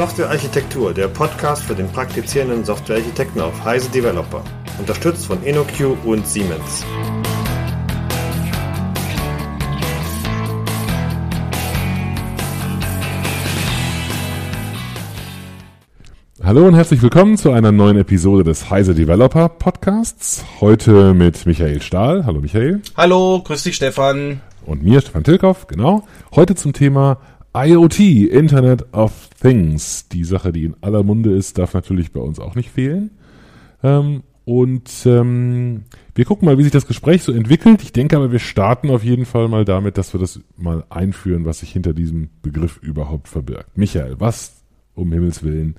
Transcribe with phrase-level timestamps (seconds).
[0.00, 4.42] Softwarearchitektur, der Podcast für den praktizierenden Softwarearchitekten auf Heise Developer.
[4.78, 6.86] Unterstützt von InnoQ und Siemens.
[16.42, 20.46] Hallo und herzlich willkommen zu einer neuen Episode des Heise Developer Podcasts.
[20.62, 22.24] Heute mit Michael Stahl.
[22.24, 22.80] Hallo Michael.
[22.96, 24.40] Hallo, grüß dich Stefan.
[24.64, 26.04] Und mir, Stefan Tilkoff, genau.
[26.34, 27.18] Heute zum Thema
[27.54, 27.98] IoT,
[28.30, 30.08] Internet of Things.
[30.08, 33.10] Die Sache, die in aller Munde ist, darf natürlich bei uns auch nicht fehlen.
[33.82, 37.82] Ähm, und ähm, wir gucken mal, wie sich das Gespräch so entwickelt.
[37.82, 41.44] Ich denke aber, wir starten auf jeden Fall mal damit, dass wir das mal einführen,
[41.44, 43.76] was sich hinter diesem Begriff überhaupt verbirgt.
[43.76, 44.52] Michael, was
[44.94, 45.76] um Himmels Willen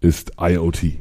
[0.00, 0.98] ist IoT?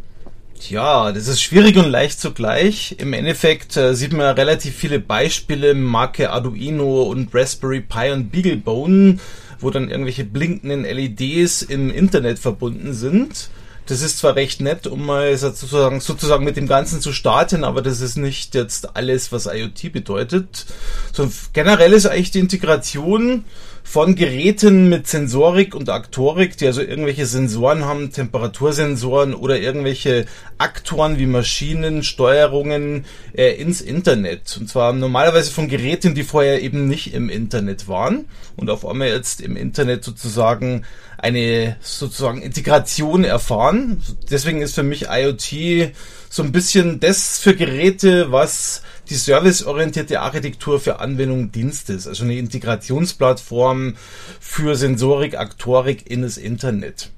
[0.60, 2.96] Tja, das ist schwierig und leicht zugleich.
[3.00, 9.20] Im Endeffekt äh, sieht man relativ viele Beispiele, Marke Arduino und Raspberry Pi und BeagleBone,
[9.60, 13.50] wo dann irgendwelche blinkenden LEDs im Internet verbunden sind.
[13.88, 17.84] Das ist zwar recht nett, um mal sozusagen, sozusagen mit dem Ganzen zu starten, aber
[17.84, 20.66] das ist nicht jetzt alles, was IoT bedeutet.
[21.14, 23.46] So generell ist eigentlich die Integration
[23.86, 30.26] von Geräten mit Sensorik und Aktorik, die also irgendwelche Sensoren haben, Temperatursensoren oder irgendwelche
[30.58, 33.06] Aktoren wie Maschinen, Steuerungen
[33.38, 34.58] äh, ins Internet.
[34.60, 38.26] Und zwar normalerweise von Geräten, die vorher eben nicht im Internet waren
[38.58, 40.84] und auf einmal jetzt im Internet sozusagen
[41.18, 44.02] eine sozusagen Integration erfahren.
[44.30, 45.94] Deswegen ist für mich IoT
[46.30, 52.08] so ein bisschen das für Geräte, was die serviceorientierte Architektur für Anwendung Dienst ist.
[52.08, 53.96] Also eine Integrationsplattform
[54.40, 57.12] für Sensorik, Aktorik in das Internet.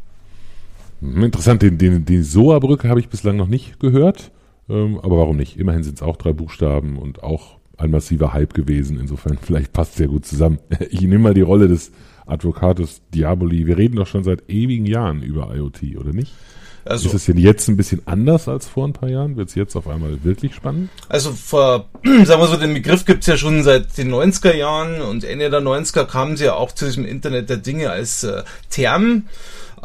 [1.02, 4.32] Hm, interessant, den, den, die SOA-Brücke habe ich bislang noch nicht gehört.
[4.70, 5.58] Ähm, aber warum nicht?
[5.58, 9.00] Immerhin sind es auch drei Buchstaben und auch ein massiver Hype gewesen.
[9.00, 10.60] Insofern vielleicht passt es sehr gut zusammen.
[10.90, 11.92] Ich nehme mal die Rolle des
[12.28, 13.66] Advocatus Diaboli.
[13.66, 16.34] Wir reden doch schon seit ewigen Jahren über IoT, oder nicht?
[16.90, 19.36] Also, ist es denn jetzt ein bisschen anders als vor ein paar Jahren?
[19.36, 20.90] Wird es jetzt auf einmal wirklich spannend?
[21.10, 25.02] Also vor, sagen wir so, den Begriff gibt es ja schon seit den 90er Jahren
[25.02, 28.44] und Ende der 90er kamen sie ja auch zu diesem Internet der Dinge als äh,
[28.70, 29.24] Term.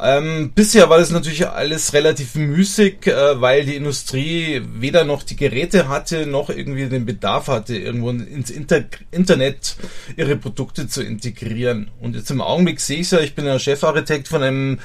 [0.01, 5.37] Ähm, bisher war das natürlich alles relativ müßig, äh, weil die Industrie weder noch die
[5.37, 9.77] Geräte hatte, noch irgendwie den Bedarf hatte, irgendwo ins Inter Internet
[10.17, 11.91] ihre Produkte zu integrieren.
[12.01, 14.79] Und jetzt im Augenblick sehe ich ja, ich bin ja Chefarchitekt von einem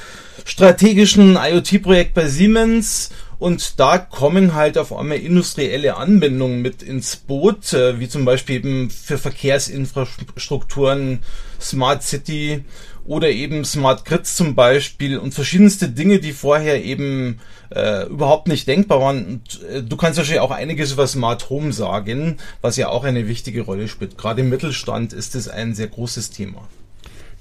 [0.46, 7.72] strategischen IoT-Projekt bei Siemens und da kommen halt auf einmal industrielle Anwendungen mit ins Boot,
[7.72, 11.20] äh, wie zum Beispiel eben für Verkehrsinfrastrukturen,
[11.62, 12.66] Smart City
[13.08, 18.68] oder eben Smart Grids zum Beispiel und verschiedenste Dinge, die vorher eben äh, überhaupt nicht
[18.68, 19.26] denkbar waren.
[19.26, 23.28] Und äh, du kannst wahrscheinlich auch einiges über Smart Home sagen, was ja auch eine
[23.28, 24.18] wichtige Rolle spielt.
[24.18, 26.62] Gerade im Mittelstand ist es ein sehr großes Thema.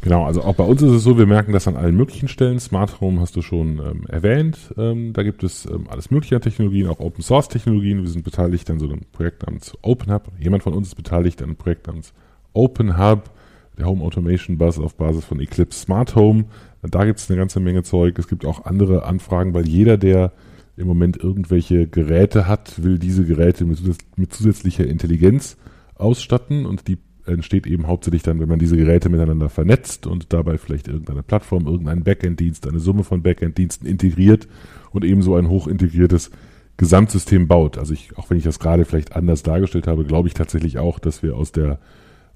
[0.02, 2.60] Genau, also auch bei uns ist es so, wir merken das an allen möglichen Stellen.
[2.60, 4.58] Smart Home hast du schon ähm, erwähnt.
[4.76, 8.02] Ähm, da gibt es ähm, alles mögliche an Technologien, auch Open Source Technologien.
[8.02, 10.30] Wir sind beteiligt an so einem Projekt namens Open Hub.
[10.38, 12.12] Jemand von uns ist beteiligt an einem Projekt namens
[12.52, 13.30] Open Hub
[13.78, 16.46] der Home Automation Bus auf Basis von Eclipse Smart Home.
[16.82, 18.18] Da gibt es eine ganze Menge Zeug.
[18.18, 20.32] Es gibt auch andere Anfragen, weil jeder, der
[20.76, 23.80] im Moment irgendwelche Geräte hat, will diese Geräte mit,
[24.16, 25.56] mit zusätzlicher Intelligenz
[25.94, 30.58] ausstatten und die entsteht eben hauptsächlich dann, wenn man diese Geräte miteinander vernetzt und dabei
[30.58, 34.46] vielleicht irgendeine Plattform, irgendeinen Backend-Dienst, eine Summe von Backend-Diensten integriert
[34.92, 36.30] und ebenso ein hochintegriertes
[36.76, 37.78] Gesamtsystem baut.
[37.78, 40.98] Also ich, auch wenn ich das gerade vielleicht anders dargestellt habe, glaube ich tatsächlich auch,
[40.98, 41.78] dass wir aus der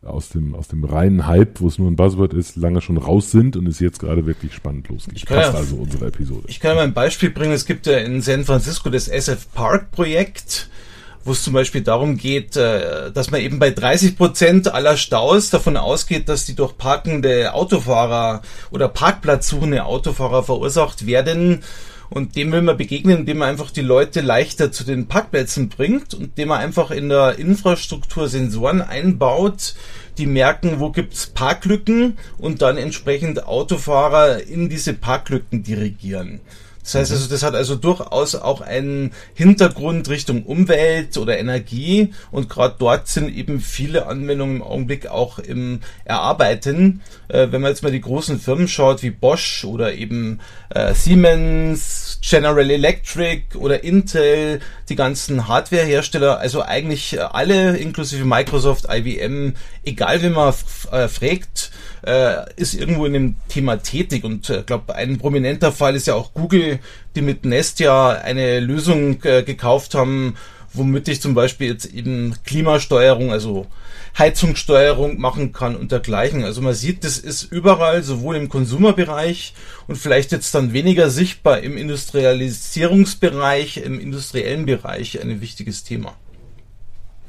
[0.02, 3.30] aus dem, aus dem reinen Hype, wo es nur ein Buzzword ist, lange schon raus
[3.30, 5.16] sind und es jetzt gerade wirklich spannend losgeht.
[5.16, 6.44] Ich Passt ja, also unsere Episode.
[6.46, 7.52] Ich kann mal ein Beispiel bringen.
[7.52, 10.70] Es gibt ja in San Francisco das SF Park Projekt,
[11.24, 15.50] wo es zum Beispiel darum geht, äh, dass man eben bei 30 Prozent aller Staus
[15.50, 18.40] davon ausgeht, dass die durch parkende Autofahrer
[18.70, 21.62] oder Parkplatzsuchende Autofahrer verursacht werden
[22.10, 26.12] und dem will man begegnen, indem man einfach die Leute leichter zu den Parkplätzen bringt
[26.12, 29.74] und indem man einfach in der Infrastruktur Sensoren einbaut,
[30.18, 36.40] die merken, wo gibt's Parklücken und dann entsprechend Autofahrer in diese Parklücken dirigieren.
[36.82, 42.48] Das heißt also, das hat also durchaus auch einen Hintergrund Richtung Umwelt oder Energie und
[42.48, 47.02] gerade dort sind eben viele Anwendungen im Augenblick auch im Erarbeiten.
[47.28, 50.40] Äh, wenn man jetzt mal die großen Firmen schaut wie Bosch oder eben
[50.70, 59.54] äh, Siemens, General Electric oder Intel, die ganzen Hardwarehersteller, also eigentlich alle inklusive Microsoft, IBM,
[59.84, 60.54] egal wie man
[60.92, 61.70] äh, fragt,
[62.06, 64.24] äh, ist irgendwo in dem Thema tätig.
[64.24, 66.78] Und ich äh, glaube, ein prominenter Fall ist ja auch Google,
[67.14, 70.36] die mit Nest ja eine Lösung äh, gekauft haben,
[70.72, 73.66] womit ich zum Beispiel jetzt eben Klimasteuerung, also
[74.18, 76.42] Heizungssteuerung machen kann und dergleichen.
[76.44, 79.54] Also man sieht, das ist überall, sowohl im Konsumerbereich
[79.86, 86.16] und vielleicht jetzt dann weniger sichtbar im Industrialisierungsbereich, im industriellen Bereich ein wichtiges Thema.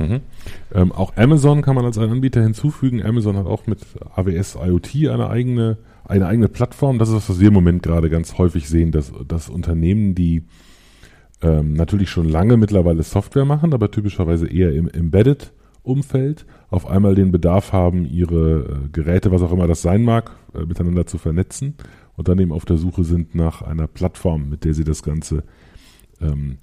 [0.02, 0.22] Mhm.
[0.74, 3.04] Ähm, auch Amazon kann man als einen Anbieter hinzufügen.
[3.04, 3.80] Amazon hat auch mit
[4.16, 7.00] AWS IoT eine eigene, eine eigene Plattform.
[7.00, 10.44] Das ist das, was wir im Moment gerade ganz häufig sehen, dass, dass Unternehmen, die
[11.42, 17.32] ähm, natürlich schon lange mittlerweile Software machen, aber typischerweise eher im Embedded-Umfeld, auf einmal den
[17.32, 21.76] Bedarf haben, ihre äh, Geräte, was auch immer das sein mag, äh, miteinander zu vernetzen
[22.16, 25.44] und dann eben auf der Suche sind nach einer Plattform, mit der sie das Ganze
[26.22, 26.58] ähm,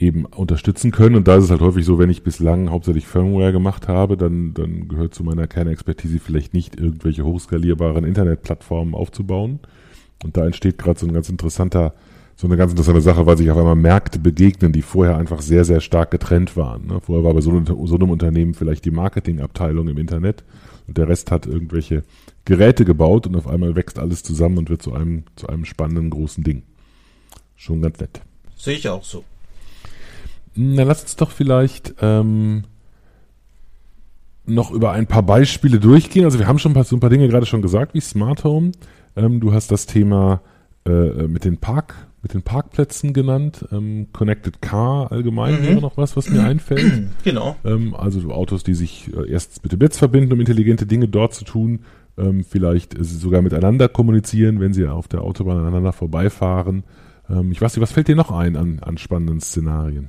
[0.00, 1.14] eben unterstützen können.
[1.14, 4.54] Und da ist es halt häufig so, wenn ich bislang hauptsächlich Firmware gemacht habe, dann,
[4.54, 9.60] dann gehört zu meiner Kernexpertise vielleicht nicht, irgendwelche hochskalierbaren Internetplattformen aufzubauen.
[10.24, 11.94] Und da entsteht gerade so ein ganz interessanter,
[12.34, 15.64] so eine ganz interessante Sache, weil sich auf einmal Märkte begegnen, die vorher einfach sehr,
[15.64, 16.86] sehr stark getrennt waren.
[16.86, 17.00] Ne?
[17.00, 20.44] Vorher war bei so, so einem Unternehmen vielleicht die Marketingabteilung im Internet
[20.86, 22.02] und der Rest hat irgendwelche
[22.46, 26.08] Geräte gebaut und auf einmal wächst alles zusammen und wird zu einem, zu einem spannenden
[26.08, 26.62] großen Ding.
[27.54, 28.22] Schon ganz nett.
[28.56, 29.24] Sehe ich auch so.
[30.54, 32.64] Na, lass uns doch vielleicht ähm,
[34.46, 36.24] noch über ein paar Beispiele durchgehen.
[36.24, 38.44] Also wir haben schon ein paar, so ein paar Dinge gerade schon gesagt, wie Smart
[38.44, 38.72] Home.
[39.16, 40.42] Ähm, du hast das Thema
[40.86, 43.66] äh, mit den Park, mit den Parkplätzen genannt.
[43.72, 45.66] Ähm, Connected Car allgemein mhm.
[45.66, 47.10] wäre noch was, was mir einfällt.
[47.24, 47.56] Genau.
[47.64, 51.34] Ähm, also Autos, die sich äh, erst mit dem Netz verbinden, um intelligente Dinge dort
[51.34, 51.80] zu tun.
[52.18, 56.82] Ähm, vielleicht sogar miteinander kommunizieren, wenn sie auf der Autobahn aneinander vorbeifahren.
[57.28, 60.08] Ähm, ich weiß nicht, was fällt dir noch ein an, an spannenden Szenarien?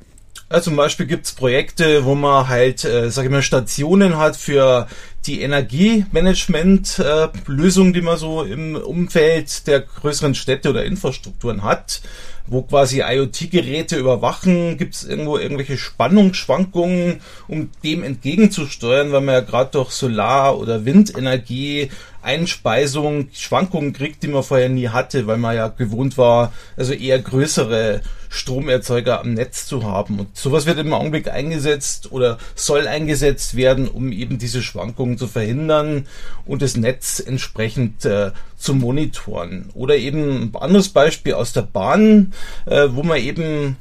[0.51, 4.87] Ja, zum Beispiel gibt's Projekte, wo man halt, äh, sag ich mal, Stationen hat für
[5.27, 12.01] die Energiemanagement-Lösung, äh, die man so im Umfeld der größeren Städte oder Infrastrukturen hat,
[12.47, 14.77] wo quasi IoT-Geräte überwachen.
[14.77, 21.91] Gibt's irgendwo irgendwelche Spannungsschwankungen, um dem entgegenzusteuern, weil man ja gerade durch Solar- oder Windenergie
[22.21, 27.19] Einspeisung, Schwankungen kriegt, die man vorher nie hatte, weil man ja gewohnt war, also eher
[27.19, 30.19] größere Stromerzeuger am Netz zu haben.
[30.19, 35.27] Und sowas wird im Augenblick eingesetzt oder soll eingesetzt werden, um eben diese Schwankungen zu
[35.27, 36.07] verhindern
[36.45, 39.69] und das Netz entsprechend äh, zu monitoren.
[39.73, 42.33] Oder eben ein anderes Beispiel aus der Bahn,
[42.65, 43.77] äh, wo man eben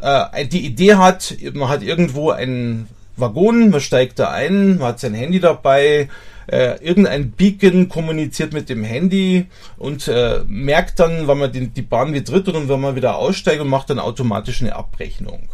[0.00, 5.00] äh, die Idee hat, man hat irgendwo einen Waggon, man steigt da ein, man hat
[5.00, 6.08] sein Handy dabei,
[6.46, 9.46] äh, irgendein Beacon kommuniziert mit dem Handy
[9.76, 13.60] und äh, merkt dann, wann man die, die Bahn betritt und wenn man wieder aussteigt
[13.60, 15.48] und macht dann automatisch eine Abrechnung.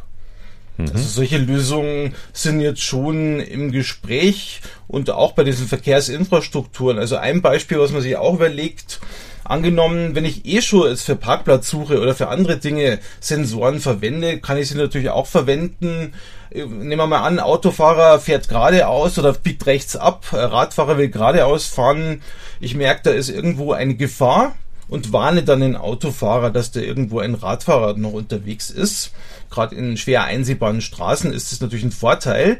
[0.77, 0.89] Mhm.
[0.93, 6.99] Also solche Lösungen sind jetzt schon im Gespräch und auch bei diesen Verkehrsinfrastrukturen.
[6.99, 9.01] Also ein Beispiel, was man sich auch überlegt,
[9.45, 14.59] angenommen, wenn ich eh schon jetzt für Parkplatzsuche oder für andere Dinge Sensoren verwende, kann
[14.59, 16.15] ich sie natürlich auch verwenden,
[16.53, 22.23] nehmen wir mal an, Autofahrer fährt geradeaus oder biegt rechts ab, Radfahrer will geradeaus fahren.
[22.61, 24.57] Ich merke, da ist irgendwo eine Gefahr
[24.89, 29.13] und warne dann den Autofahrer, dass da irgendwo ein Radfahrer noch unterwegs ist.
[29.51, 32.59] Gerade in schwer einsehbaren Straßen ist das natürlich ein Vorteil.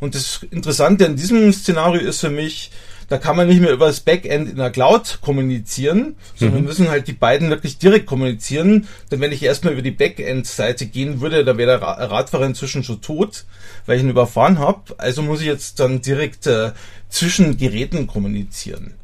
[0.00, 2.72] Und das Interessante an diesem Szenario ist für mich,
[3.08, 6.66] da kann man nicht mehr über das Backend in der Cloud kommunizieren, sondern mhm.
[6.66, 8.88] müssen halt die beiden wirklich direkt kommunizieren.
[9.10, 13.00] Denn wenn ich erstmal über die Backend-Seite gehen würde, da wäre der Radfahrer inzwischen schon
[13.00, 13.44] tot,
[13.86, 14.80] weil ich ihn überfahren habe.
[14.98, 16.72] Also muss ich jetzt dann direkt äh,
[17.08, 18.94] zwischen Geräten kommunizieren.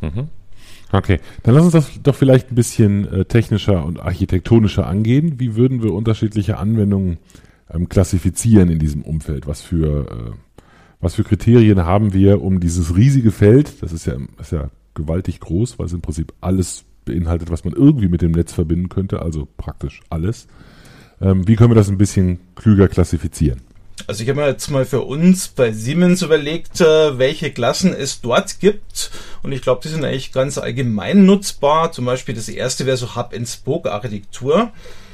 [0.00, 0.28] Mhm.
[0.90, 5.38] Okay, dann lass uns das doch vielleicht ein bisschen äh, technischer und architektonischer angehen.
[5.38, 7.18] Wie würden wir unterschiedliche Anwendungen
[7.70, 9.46] ähm, klassifizieren in diesem Umfeld?
[9.46, 10.30] Was für äh,
[11.00, 15.40] was für Kriterien haben wir, um dieses riesige Feld, das ist ja, ist ja gewaltig
[15.40, 19.22] groß, weil es im Prinzip alles beinhaltet, was man irgendwie mit dem Netz verbinden könnte,
[19.22, 20.48] also praktisch alles.
[21.20, 23.60] Ähm, wie können wir das ein bisschen klüger klassifizieren?
[24.06, 28.20] Also ich habe mir jetzt mal für uns bei Siemens überlegt, äh, welche Klassen es
[28.20, 29.10] dort gibt.
[29.42, 31.92] Und ich glaube, die sind eigentlich ganz allgemein nutzbar.
[31.92, 34.72] Zum Beispiel das erste wäre so Hub-and-Spoke-Architektur.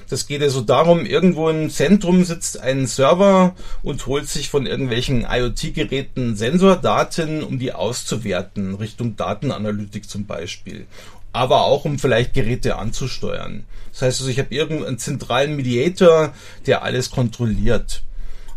[0.08, 5.26] Das geht also darum, irgendwo im Zentrum sitzt ein Server und holt sich von irgendwelchen
[5.28, 10.86] IoT-Geräten Sensordaten, um die auszuwerten, Richtung Datenanalytik zum Beispiel.
[11.32, 13.64] Aber auch um vielleicht Geräte anzusteuern.
[13.92, 16.34] Das heißt also, ich habe irgendeinen zentralen Mediator,
[16.66, 18.02] der alles kontrolliert.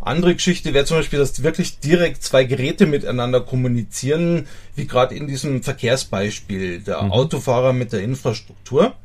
[0.08, 5.28] Andere Geschichte wäre zum Beispiel, dass wirklich direkt zwei Geräte miteinander kommunizieren, wie gerade in
[5.28, 7.12] diesem Verkehrsbeispiel, der mhm.
[7.12, 8.96] Autofahrer mit der Infrastruktur.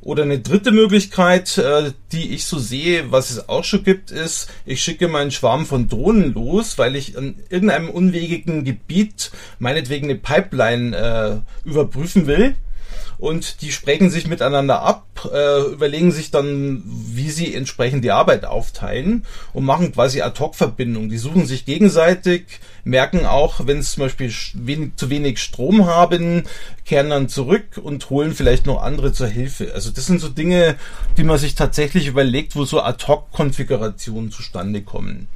[0.00, 4.48] Oder eine dritte Möglichkeit, äh, die ich so sehe, was es auch schon gibt, ist,
[4.64, 10.14] ich schicke meinen Schwarm von Drohnen los, weil ich an irgendeinem unwegigen Gebiet meinetwegen eine
[10.14, 12.54] Pipeline äh, überprüfen will.
[13.18, 18.44] Und die sprechen sich miteinander ab, äh, überlegen sich dann, wie sie entsprechend die Arbeit
[18.44, 21.08] aufteilen und machen quasi Ad-Hoc-Verbindungen.
[21.08, 26.44] Die suchen sich gegenseitig, merken auch, wenn es zum Beispiel wenig, zu wenig Strom haben,
[26.84, 29.72] kehren dann zurück und holen vielleicht noch andere zur Hilfe.
[29.74, 30.76] Also das sind so Dinge,
[31.16, 35.28] die man sich tatsächlich überlegt, wo so Ad-Hoc-Konfigurationen zustande kommen.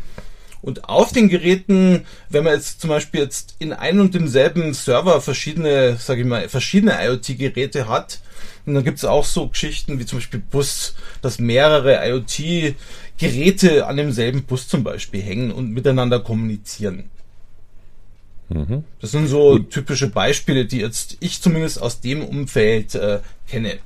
[0.62, 5.21] Und auf den Geräten, wenn man jetzt zum Beispiel jetzt in einem und demselben Server
[5.21, 8.21] verschiedene, sage ich mal, verschiedene IoT-Geräte hat,
[8.64, 13.97] und dann gibt es auch so Geschichten wie zum Beispiel Bus, dass mehrere IoT-Geräte an
[13.97, 17.11] demselben Bus zum Beispiel hängen und miteinander kommunizieren.
[18.49, 18.85] Mhm.
[19.00, 23.78] Das sind so typische Beispiele, die jetzt ich zumindest aus dem Umfeld äh, kenne.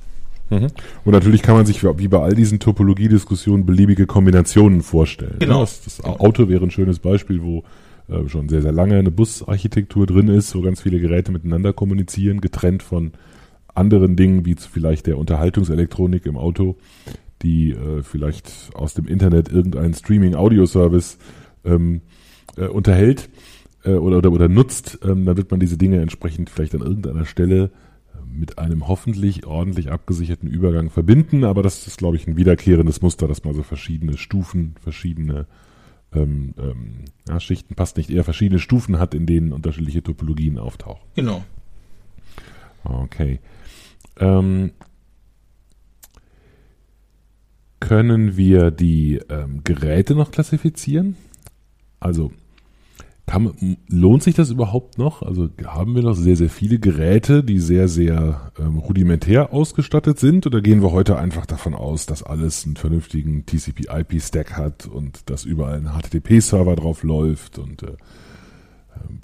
[0.49, 0.67] Mhm.
[1.03, 5.33] Und natürlich kann man sich wie bei all diesen Topologiediskussionen beliebige Kombinationen vorstellen.
[5.33, 5.39] Ne?
[5.39, 5.61] Genau.
[5.61, 7.63] Das, das Auto wäre ein schönes Beispiel, wo
[8.07, 12.41] äh, schon sehr, sehr lange eine Busarchitektur drin ist, wo ganz viele Geräte miteinander kommunizieren,
[12.41, 13.11] getrennt von
[13.73, 16.77] anderen Dingen, wie vielleicht der Unterhaltungselektronik im Auto,
[17.41, 21.17] die äh, vielleicht aus dem Internet irgendeinen Streaming-Audio-Service
[21.65, 22.01] ähm,
[22.55, 23.29] äh, unterhält
[23.83, 24.99] äh, oder, oder, oder nutzt.
[25.03, 27.71] Ähm, da wird man diese Dinge entsprechend vielleicht an irgendeiner Stelle
[28.31, 33.27] mit einem hoffentlich ordentlich abgesicherten Übergang verbinden, aber das ist, glaube ich, ein wiederkehrendes Muster,
[33.27, 35.47] dass man so verschiedene Stufen, verschiedene
[36.13, 41.05] ähm, ähm, ja, Schichten passt nicht, eher verschiedene Stufen hat, in denen unterschiedliche Topologien auftauchen.
[41.15, 41.43] Genau.
[42.83, 43.39] Okay.
[44.19, 44.71] Ähm,
[47.79, 51.15] können wir die ähm, Geräte noch klassifizieren?
[51.99, 52.31] Also
[53.27, 55.21] kann, lohnt sich das überhaupt noch?
[55.21, 60.47] Also haben wir noch sehr, sehr viele Geräte, die sehr, sehr ähm, rudimentär ausgestattet sind?
[60.47, 65.43] Oder gehen wir heute einfach davon aus, dass alles einen vernünftigen TCP-IP-Stack hat und dass
[65.43, 67.97] überall ein HTTP-Server drauf läuft und äh,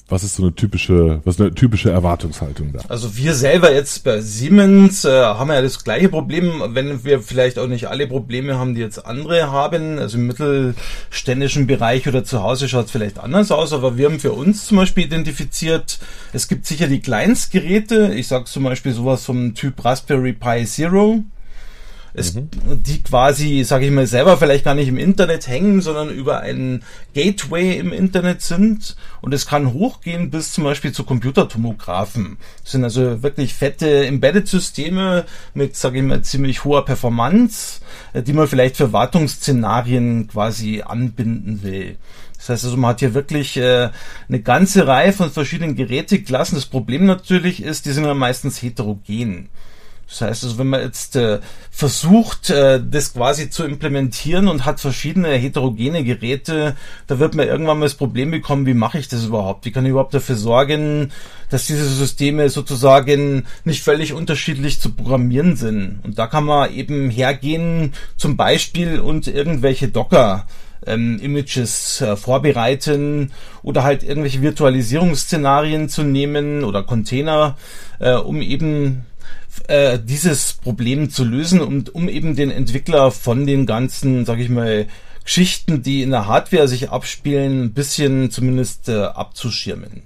[0.08, 2.80] was ist so eine typische, was ist eine typische Erwartungshaltung da?
[2.88, 7.58] Also wir selber jetzt bei Siemens äh, haben ja das gleiche Problem, wenn wir vielleicht
[7.58, 9.98] auch nicht alle Probleme haben, die jetzt andere haben.
[10.00, 14.20] Also im mittelständischen Bereich oder zu Hause schaut es vielleicht anders aus, aber wir haben
[14.20, 16.00] für uns zum Beispiel identifiziert,
[16.34, 21.24] es gibt sicher die Kleinstgeräte, ich sage zum Beispiel sowas vom Typ Raspberry Pi Zero,
[22.13, 22.50] es, mhm.
[22.86, 26.84] die quasi, sage ich mal, selber vielleicht gar nicht im Internet hängen, sondern über einen
[27.13, 28.96] Gateway im Internet sind.
[29.22, 32.38] Und es kann hochgehen bis zum Beispiel zu Computertomographen.
[32.62, 37.82] Das sind also wirklich fette Embedded-Systeme mit, sage ich mal, ziemlich hoher Performance,
[38.13, 41.98] äh, die man vielleicht für Wartungsszenarien quasi anbinden will.
[42.38, 43.89] Das heißt also, man hat hier wirklich äh,
[44.27, 46.58] eine ganze Reihe von verschiedenen Geräteklassen.
[46.58, 49.48] Das Problem natürlich ist, die sind ja meistens heterogen.
[50.07, 51.39] Das heißt also, wenn man jetzt äh,
[51.72, 56.75] versucht, äh, das quasi zu implementieren und hat verschiedene heterogene Geräte,
[57.07, 59.65] da wird man irgendwann mal das Problem bekommen, wie mache ich das überhaupt?
[59.65, 61.12] Wie kann ich überhaupt dafür sorgen,
[61.50, 66.00] dass diese Systeme sozusagen nicht völlig unterschiedlich zu programmieren sind?
[66.03, 70.45] Und da kann man eben hergehen, zum Beispiel und irgendwelche Docker
[70.86, 73.31] ähm, Images äh, vorbereiten
[73.62, 77.57] oder halt irgendwelche Virtualisierungsszenarien zu nehmen oder Container,
[78.00, 79.05] äh, um eben
[79.67, 84.50] äh, dieses Problem zu lösen und um eben den Entwickler von den ganzen, sag ich
[84.50, 84.88] mal,
[85.24, 90.03] Geschichten, die in der Hardware sich abspielen, ein bisschen zumindest äh, abzuschirmen.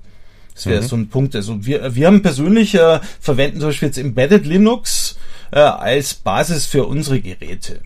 [0.53, 0.87] Das wäre mhm.
[0.87, 1.35] so ein Punkt.
[1.35, 5.17] Also wir, wir haben persönlich äh, verwenden zum Beispiel jetzt Embedded Linux
[5.51, 7.81] äh, als Basis für unsere Geräte.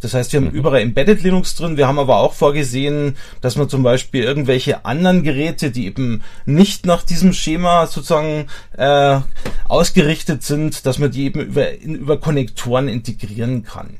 [0.00, 0.54] Das heißt, wir haben mhm.
[0.54, 1.76] überall Embedded Linux drin.
[1.76, 6.86] Wir haben aber auch vorgesehen, dass man zum Beispiel irgendwelche anderen Geräte, die eben nicht
[6.86, 9.20] nach diesem Schema sozusagen äh,
[9.68, 13.98] ausgerichtet sind, dass man die eben über, in, über Konnektoren integrieren kann.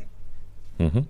[0.79, 1.07] Mhm.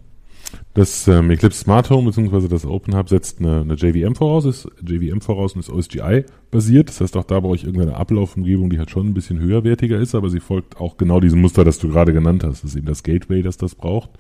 [0.75, 2.49] Das ähm, Eclipse Smart Home bzw.
[2.49, 6.89] das Open Hub setzt eine, eine JVM voraus, ist JVM voraus und ist OSGI basiert.
[6.89, 10.15] Das heißt, auch da brauche ich irgendeine Ablaufumgebung, die halt schon ein bisschen höherwertiger ist,
[10.15, 12.63] aber sie folgt auch genau diesem Muster, das du gerade genannt hast.
[12.63, 14.11] Das ist eben das Gateway, das das braucht.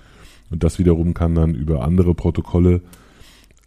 [0.51, 2.83] Und das wiederum kann dann über andere Protokolle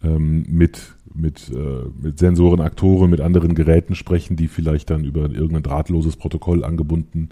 [0.02, 5.22] ähm, mit, mit, äh, mit Sensoren, Aktoren, mit anderen Geräten sprechen, die vielleicht dann über
[5.30, 7.30] irgendein drahtloses Protokoll angebunden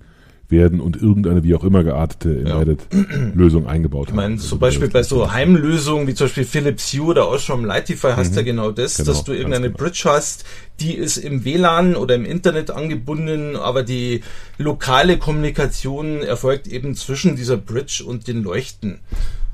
[0.53, 4.15] werden und irgendeine wie auch immer geartete Embedded-Lösung eingebaut haben.
[4.15, 8.13] Ich meine, zum Beispiel bei so Heimlösungen wie zum Beispiel Philips Hue oder Osram Lightify
[8.15, 8.47] hast du mhm.
[8.47, 9.79] ja genau das, genau, dass du irgendeine genau.
[9.79, 10.45] Bridge hast,
[10.79, 14.21] die ist im WLAN oder im Internet angebunden, aber die
[14.59, 19.01] lokale Kommunikation erfolgt eben zwischen dieser Bridge und den Leuchten.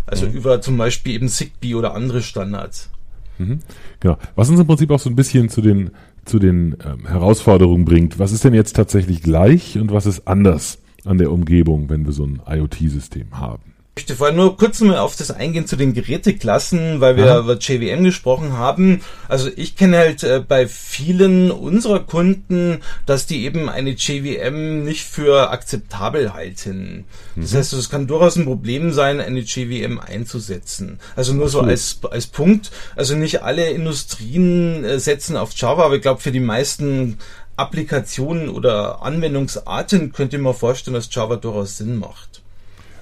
[0.08, 0.32] Also mhm.
[0.32, 2.90] über zum Beispiel eben Zigbee oder andere Standards.
[3.38, 3.60] Mhm.
[4.00, 4.18] Genau.
[4.34, 5.90] Was uns im Prinzip auch so ein bisschen zu den,
[6.24, 8.18] zu den ähm, Herausforderungen bringt.
[8.18, 12.12] Was ist denn jetzt tatsächlich gleich und was ist anders an der Umgebung, wenn wir
[12.12, 13.74] so ein IoT-System haben?
[13.98, 17.38] Möchte vorher nur kurz mal auf das eingehen zu den Geräteklassen, weil wir ja.
[17.40, 19.00] über JVM gesprochen haben.
[19.26, 25.02] Also ich kenne halt äh, bei vielen unserer Kunden, dass die eben eine JVM nicht
[25.02, 27.06] für akzeptabel halten.
[27.34, 27.56] Das mhm.
[27.56, 31.00] heißt, es kann durchaus ein Problem sein, eine JVM einzusetzen.
[31.16, 32.70] Also nur so als, als Punkt.
[32.94, 37.18] Also nicht alle Industrien äh, setzen auf Java, aber ich glaube für die meisten
[37.56, 42.42] Applikationen oder Anwendungsarten könnte man vorstellen, dass Java durchaus Sinn macht.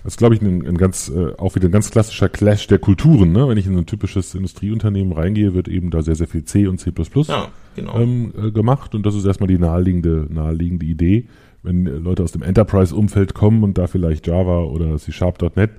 [0.07, 2.79] Das ist, glaube ich, ein, ein ganz, äh, auch wieder ein ganz klassischer Clash der
[2.79, 3.33] Kulturen.
[3.33, 3.49] Ne?
[3.49, 6.69] Wenn ich in so ein typisches Industrieunternehmen reingehe, wird eben da sehr, sehr viel C
[6.69, 6.93] und C++
[7.27, 7.99] ja, genau.
[7.99, 8.95] ähm, äh, gemacht.
[8.95, 11.27] Und das ist erstmal die naheliegende, naheliegende Idee.
[11.65, 15.71] Wenn äh, Leute aus dem Enterprise-Umfeld kommen und da vielleicht Java oder C-Sharp.net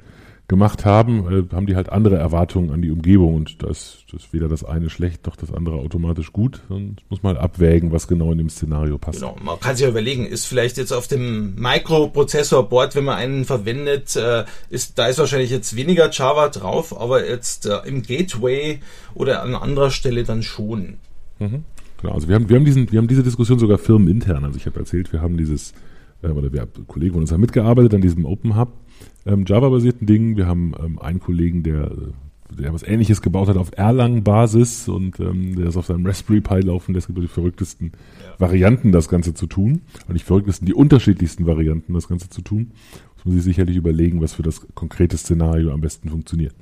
[0.47, 4.33] gemacht haben, äh, haben die halt andere Erwartungen an die Umgebung und das, das ist
[4.33, 6.61] weder das eine schlecht noch das andere automatisch gut.
[6.69, 9.19] Dann muss man halt abwägen, was genau in dem Szenario passt.
[9.19, 13.45] Genau, man kann sich ja überlegen, ist vielleicht jetzt auf dem Mikroprozessorboard, wenn man einen
[13.45, 18.79] verwendet, äh, ist da ist wahrscheinlich jetzt weniger Java drauf, aber jetzt äh, im Gateway
[19.15, 20.95] oder an anderer Stelle dann schon.
[21.39, 21.65] Mhm.
[22.01, 24.45] Genau, also wir haben, wir haben diesen, wir haben diese Diskussion sogar firmenintern.
[24.45, 25.73] Also ich habe erzählt, wir haben dieses,
[26.23, 28.73] oder wir haben Kollegen von uns haben mitgearbeitet an diesem Open Hub
[29.25, 30.37] ähm, Java-basierten Dingen.
[30.37, 31.91] Wir haben ähm, einen Kollegen, der,
[32.49, 36.61] der was ähnliches gebaut hat auf Erlang-Basis und ähm, der ist auf seinem Raspberry Pi
[36.61, 37.91] laufen lässt, gibt die verrücktesten
[38.23, 38.39] ja.
[38.39, 39.81] Varianten, das Ganze zu tun.
[40.07, 42.71] Und nicht verrücktesten, die unterschiedlichsten Varianten, das Ganze zu tun.
[43.15, 46.55] Muss man sich sicherlich überlegen, was für das konkrete Szenario am besten funktioniert.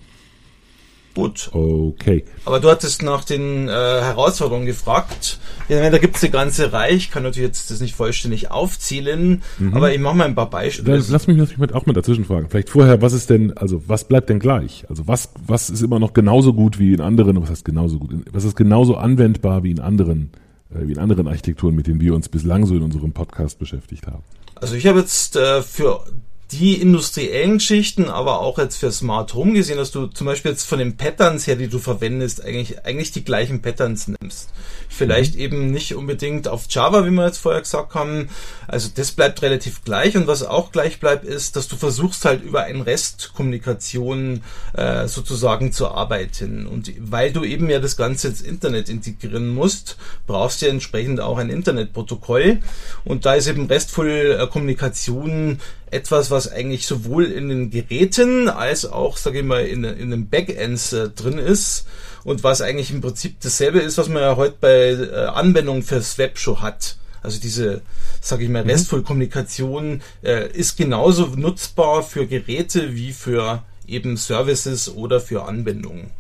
[1.16, 1.50] Gut.
[1.54, 2.26] Okay.
[2.44, 5.40] Aber du hattest nach den äh, Herausforderungen gefragt.
[5.70, 6.94] Ja, da gibt es eine ganze Reihe.
[6.94, 9.74] Ich kann natürlich jetzt das nicht vollständig aufzählen, mhm.
[9.74, 10.98] aber ich mache mal ein paar Beispiele.
[10.98, 12.50] Lass mich, lass mich mit, auch mal dazwischen fragen.
[12.50, 14.86] Vielleicht vorher, was ist denn, also was bleibt denn gleich?
[14.90, 18.12] Also was, was ist immer noch genauso gut wie in anderen, was heißt genauso gut?
[18.34, 20.32] Was ist genauso anwendbar wie in anderen,
[20.70, 24.06] äh, wie in anderen Architekturen, mit denen wir uns bislang so in unserem Podcast beschäftigt
[24.06, 24.24] haben?
[24.56, 26.04] Also ich habe jetzt äh, für
[26.52, 30.66] die industriellen Geschichten, aber auch jetzt für Smart Home gesehen, dass du zum Beispiel jetzt
[30.66, 34.50] von den Patterns her, die du verwendest, eigentlich, eigentlich die gleichen Patterns nimmst.
[34.88, 35.42] Vielleicht mhm.
[35.42, 38.30] eben nicht unbedingt auf Java, wie wir jetzt vorher gesagt haben.
[38.68, 40.16] Also das bleibt relativ gleich.
[40.16, 45.72] Und was auch gleich bleibt, ist, dass du versuchst halt über ein Restkommunikation äh, sozusagen
[45.72, 46.68] zu arbeiten.
[46.68, 51.20] Und weil du eben ja das Ganze ins Internet integrieren musst, brauchst du ja entsprechend
[51.20, 52.60] auch ein Internetprotokoll.
[53.04, 55.60] Und da ist eben restvoll äh, Kommunikation
[55.92, 60.30] etwas, was eigentlich sowohl in den Geräten als auch, sage ich mal, in, in den
[60.30, 61.86] Backends äh, drin ist
[62.24, 66.18] und was eigentlich im Prinzip dasselbe ist, was man ja heute bei äh, Anwendungen fürs
[66.18, 66.98] Web schon hat.
[67.22, 67.82] Also diese,
[68.22, 68.70] sage ich mal, mhm.
[68.70, 76.12] restvoll Kommunikation äh, ist genauso nutzbar für Geräte wie für eben Services oder für Anwendungen.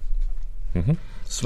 [0.73, 0.97] Mhm.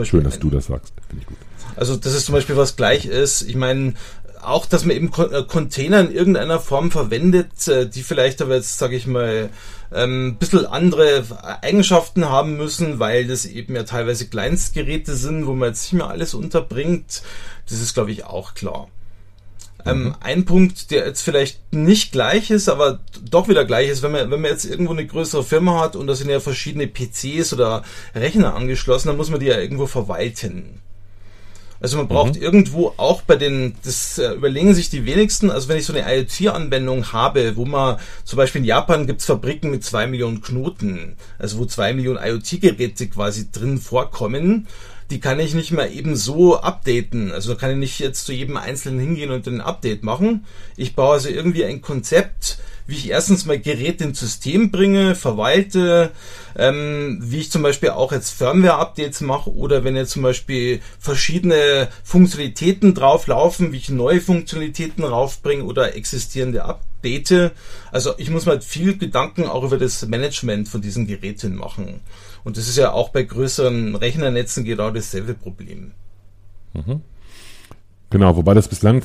[0.03, 0.93] Schön, dass du das sagst.
[1.07, 1.37] Finde ich gut.
[1.75, 3.41] Also das ist zum Beispiel was gleich ist.
[3.41, 3.93] Ich meine,
[4.41, 8.77] auch, dass man eben äh, Container in irgendeiner Form verwendet, äh, die vielleicht aber jetzt,
[8.77, 9.49] sage ich mal,
[9.93, 11.23] ähm, ein bisschen andere
[11.61, 16.09] Eigenschaften haben müssen, weil das eben ja teilweise Kleinstgeräte sind, wo man jetzt nicht mehr
[16.09, 17.23] alles unterbringt.
[17.69, 18.87] Das ist, glaube ich, auch klar.
[19.85, 20.15] Ähm, mhm.
[20.19, 22.99] ein Punkt, der jetzt vielleicht nicht gleich ist, aber
[23.29, 26.07] doch wieder gleich ist, wenn man, wenn man jetzt irgendwo eine größere Firma hat und
[26.07, 30.81] da sind ja verschiedene PCs oder Rechner angeschlossen, dann muss man die ja irgendwo verwalten.
[31.81, 32.41] Also man braucht mhm.
[32.41, 36.13] irgendwo auch bei den, das äh, überlegen sich die wenigsten, also wenn ich so eine
[36.13, 41.59] IoT-Anwendung habe, wo man zum Beispiel in Japan gibt's Fabriken mit zwei Millionen Knoten, also
[41.59, 44.67] wo zwei Millionen IoT-Geräte quasi drin vorkommen,
[45.09, 47.31] die kann ich nicht mehr eben so updaten.
[47.31, 50.45] Also kann ich nicht jetzt zu jedem Einzelnen hingehen und ein Update machen.
[50.77, 56.11] Ich baue also irgendwie ein Konzept, wie ich erstens mal Geräte ins System bringe, verwalte,
[56.57, 61.89] ähm, wie ich zum Beispiel auch jetzt Firmware-Updates mache oder wenn jetzt zum Beispiel verschiedene
[62.03, 67.51] Funktionalitäten drauflaufen, wie ich neue Funktionalitäten raufbringe oder existierende update.
[67.91, 72.01] Also ich muss mal viel Gedanken auch über das Management von diesen Geräten machen.
[72.43, 75.91] Und das ist ja auch bei größeren Rechnernetzen genau dasselbe Problem.
[76.73, 77.01] Mhm.
[78.09, 79.03] Genau, wobei das bislang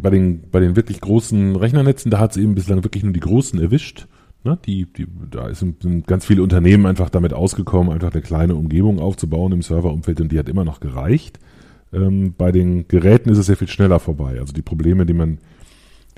[0.00, 3.20] bei den, bei den wirklich großen Rechnernetzen, da hat es eben bislang wirklich nur die
[3.20, 4.06] großen erwischt.
[4.44, 4.58] Ne?
[4.64, 9.52] Die, die, da sind, ganz viele Unternehmen einfach damit ausgekommen, einfach eine kleine Umgebung aufzubauen
[9.52, 11.38] im Serverumfeld und die hat immer noch gereicht.
[11.92, 14.38] Ähm, bei den Geräten ist es sehr viel schneller vorbei.
[14.40, 15.38] Also die Probleme, die man,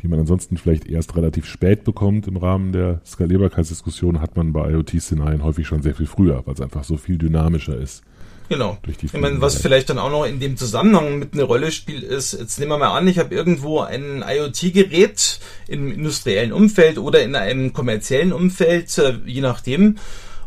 [0.02, 4.70] die man ansonsten vielleicht erst relativ spät bekommt im Rahmen der Skalierbarkeitsdiskussion, hat man bei
[4.70, 8.04] IoT-Szenarien häufig schon sehr viel früher, weil es einfach so viel dynamischer ist.
[8.48, 8.78] Genau.
[8.86, 12.32] ich meine, was vielleicht dann auch noch in dem Zusammenhang mit eine Rolle spielt, ist,
[12.32, 17.36] jetzt nehmen wir mal an, ich habe irgendwo ein IoT-Gerät im industriellen Umfeld oder in
[17.36, 19.98] einem kommerziellen Umfeld, äh, je nachdem.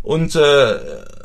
[0.04, 0.80] Und äh,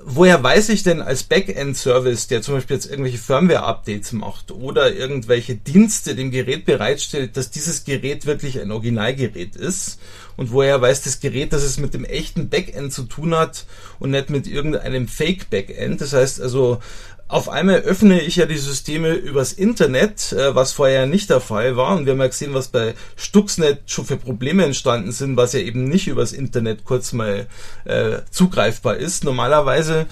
[0.04, 5.56] woher weiß ich denn als Backend-Service, der zum Beispiel jetzt irgendwelche Firmware-Updates macht oder irgendwelche
[5.56, 9.98] Dienste dem Gerät bereitstellt, dass dieses Gerät wirklich ein Originalgerät ist?
[10.36, 13.64] Und woher weiß das Gerät, dass es mit dem echten Backend zu tun hat
[13.98, 16.02] und nicht mit irgendeinem Fake-Backend?
[16.02, 16.80] Das heißt also,
[17.28, 21.76] auf einmal öffne ich ja die Systeme übers Internet, äh, was vorher nicht der Fall
[21.76, 21.96] war.
[21.96, 25.60] Und wir haben ja gesehen, was bei Stuxnet schon für Probleme entstanden sind, was ja
[25.60, 27.48] eben nicht übers Internet kurz mal
[27.84, 29.24] äh, zugreifbar ist.
[29.24, 30.06] Normalerweise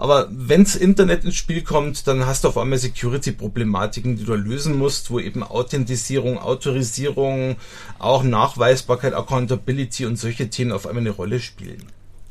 [0.00, 4.78] aber wenns Internet ins Spiel kommt, dann hast du auf einmal Security-Problematiken, die du lösen
[4.78, 7.56] musst, wo eben Authentisierung, Autorisierung,
[7.98, 11.82] auch Nachweisbarkeit, Accountability und solche Themen auf einmal eine Rolle spielen.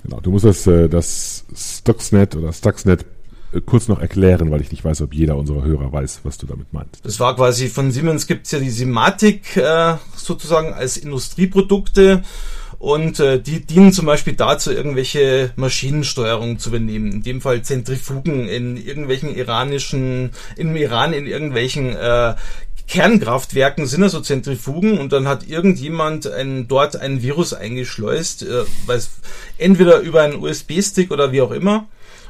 [0.02, 3.06] Genau, du musst das, äh, das Stuxnet oder Stuxnet
[3.66, 6.72] kurz noch erklären, weil ich nicht weiß, ob jeder unserer Hörer weiß, was du damit
[6.74, 7.04] meinst.
[7.04, 12.24] Das war quasi von Siemens gibt's ja die Simatic äh, sozusagen als Industrieprodukte
[12.78, 17.12] und äh, die dienen zum Beispiel dazu, irgendwelche Maschinensteuerung zu übernehmen.
[17.12, 22.36] In dem Fall Zentrifugen in irgendwelchen iranischen, im Iran in irgendwelchen äh,
[22.88, 29.10] Kernkraftwerken sind also Zentrifugen und dann hat irgendjemand ein, dort ein Virus eingeschleust, äh, weiß,
[29.58, 31.88] entweder über einen USB-Stick oder wie auch immer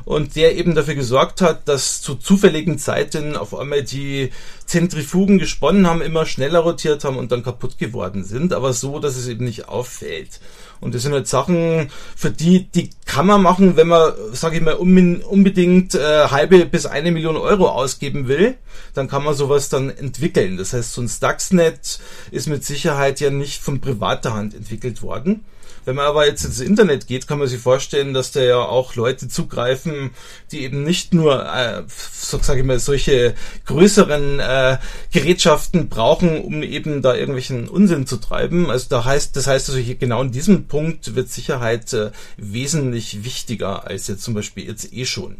[0.09, 4.31] und der eben dafür gesorgt hat, dass zu zufälligen Zeiten auf einmal die
[4.65, 9.15] Zentrifugen gesponnen haben, immer schneller rotiert haben und dann kaputt geworden sind, aber so, dass
[9.17, 10.39] es eben nicht auffällt.
[10.81, 14.63] Und das sind halt Sachen, für die, die kann man machen, wenn man, sage ich
[14.63, 18.55] mal, unbedingt äh, halbe bis eine Million Euro ausgeben will,
[18.95, 20.57] dann kann man sowas dann entwickeln.
[20.57, 21.99] Das heißt, so ein Stuxnet
[22.31, 25.45] ist mit Sicherheit ja nicht von privater Hand entwickelt worden.
[25.85, 28.95] Wenn man aber jetzt ins Internet geht, kann man sich vorstellen, dass da ja auch
[28.95, 30.11] Leute zugreifen,
[30.51, 34.77] die eben nicht nur, äh, so sage ich mal, solche größeren äh,
[35.11, 38.69] Gerätschaften brauchen, um eben da irgendwelchen Unsinn zu treiben.
[38.69, 43.23] Also da heißt, das heißt also hier genau in diesem Punkt wird Sicherheit äh, wesentlich
[43.23, 45.37] wichtiger als jetzt zum Beispiel jetzt eh schon.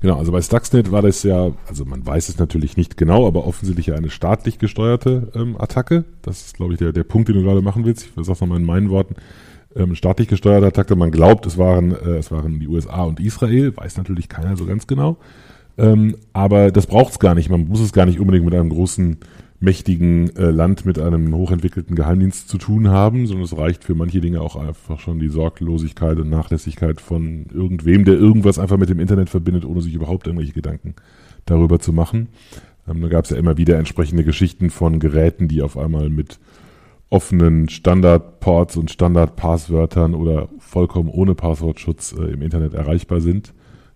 [0.00, 3.46] Genau, also bei Stuxnet war das ja, also man weiß es natürlich nicht genau, aber
[3.46, 6.04] offensichtlich ja eine staatlich gesteuerte ähm, Attacke.
[6.22, 8.06] Das ist, glaube ich, der, der Punkt, den du gerade machen willst.
[8.06, 9.16] Ich sage es nochmal in meinen Worten.
[9.76, 10.96] Ähm, staatlich gesteuerte Attacke.
[10.96, 13.76] Man glaubt, es waren, äh, es waren die USA und Israel.
[13.76, 15.18] Weiß natürlich keiner so ganz genau.
[15.78, 17.50] Ähm, aber das braucht es gar nicht.
[17.50, 19.18] Man muss es gar nicht unbedingt mit einem großen
[19.60, 24.22] mächtigen äh, Land mit einem hochentwickelten Geheimdienst zu tun haben, sondern es reicht für manche
[24.22, 28.98] Dinge auch einfach schon die Sorglosigkeit und Nachlässigkeit von irgendwem, der irgendwas einfach mit dem
[28.98, 30.94] Internet verbindet, ohne sich überhaupt irgendwelche Gedanken
[31.44, 32.28] darüber zu machen.
[32.88, 36.38] Ähm, da gab es ja immer wieder entsprechende Geschichten von Geräten, die auf einmal mit
[37.10, 43.52] offenen Standardports und Standardpasswörtern oder vollkommen ohne Passwortschutz äh, im Internet erreichbar sind.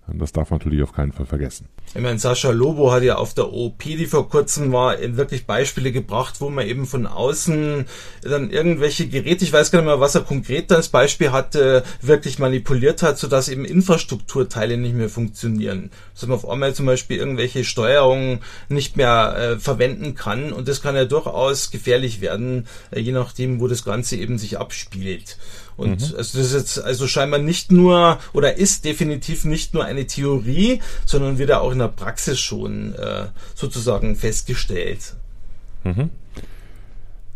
[0.06, 1.68] Das darf man natürlich auf keinen Fall vergessen.
[1.94, 5.92] Ich meine, Sascha Lobo hat ja auf der OP, die vor kurzem war, wirklich Beispiele
[5.92, 7.86] gebracht, wo man eben von außen
[8.22, 12.38] dann irgendwelche Geräte, ich weiß gar nicht mehr, was er konkret als Beispiel hatte, wirklich
[12.38, 15.90] manipuliert hat, sodass eben Infrastrukturteile nicht mehr funktionieren.
[16.12, 20.82] Dass man auf einmal zum Beispiel irgendwelche Steuerungen nicht mehr äh, verwenden kann und das
[20.82, 25.38] kann ja durchaus gefährlich werden, äh, je nachdem, wo das Ganze eben sich abspielt.
[25.76, 26.16] Und mhm.
[26.16, 30.80] also das ist jetzt also scheinbar nicht nur oder ist definitiv nicht nur eine Theorie,
[31.04, 35.14] sondern wird ja auch in der Praxis schon äh, sozusagen festgestellt.
[35.84, 36.10] Mhm.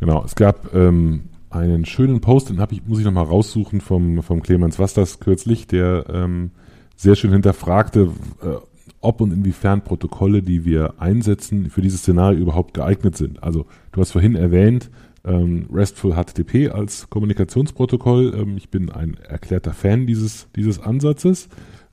[0.01, 4.23] Genau, es gab ähm, einen schönen Post, den hab ich, muss ich nochmal raussuchen vom,
[4.23, 6.51] vom Clemens Wastas kürzlich, der ähm,
[6.97, 8.11] sehr schön hinterfragte,
[8.43, 8.57] äh,
[9.01, 13.43] ob und inwiefern Protokolle, die wir einsetzen, für dieses Szenario überhaupt geeignet sind.
[13.43, 14.91] Also du hast vorhin erwähnt,
[15.29, 18.35] ähm, RESTful HTTP als Kommunikationsprotokoll.
[18.35, 21.49] Ähm, ich bin ein erklärter Fan dieses, dieses Ansatzes.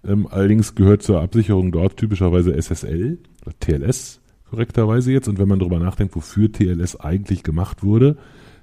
[0.08, 5.28] Ähm, allerdings gehört zur Absicherung dort typischerweise SSL oder TLS korrekterweise jetzt.
[5.28, 8.18] Und wenn man darüber nachdenkt, wofür TLS eigentlich gemacht wurde,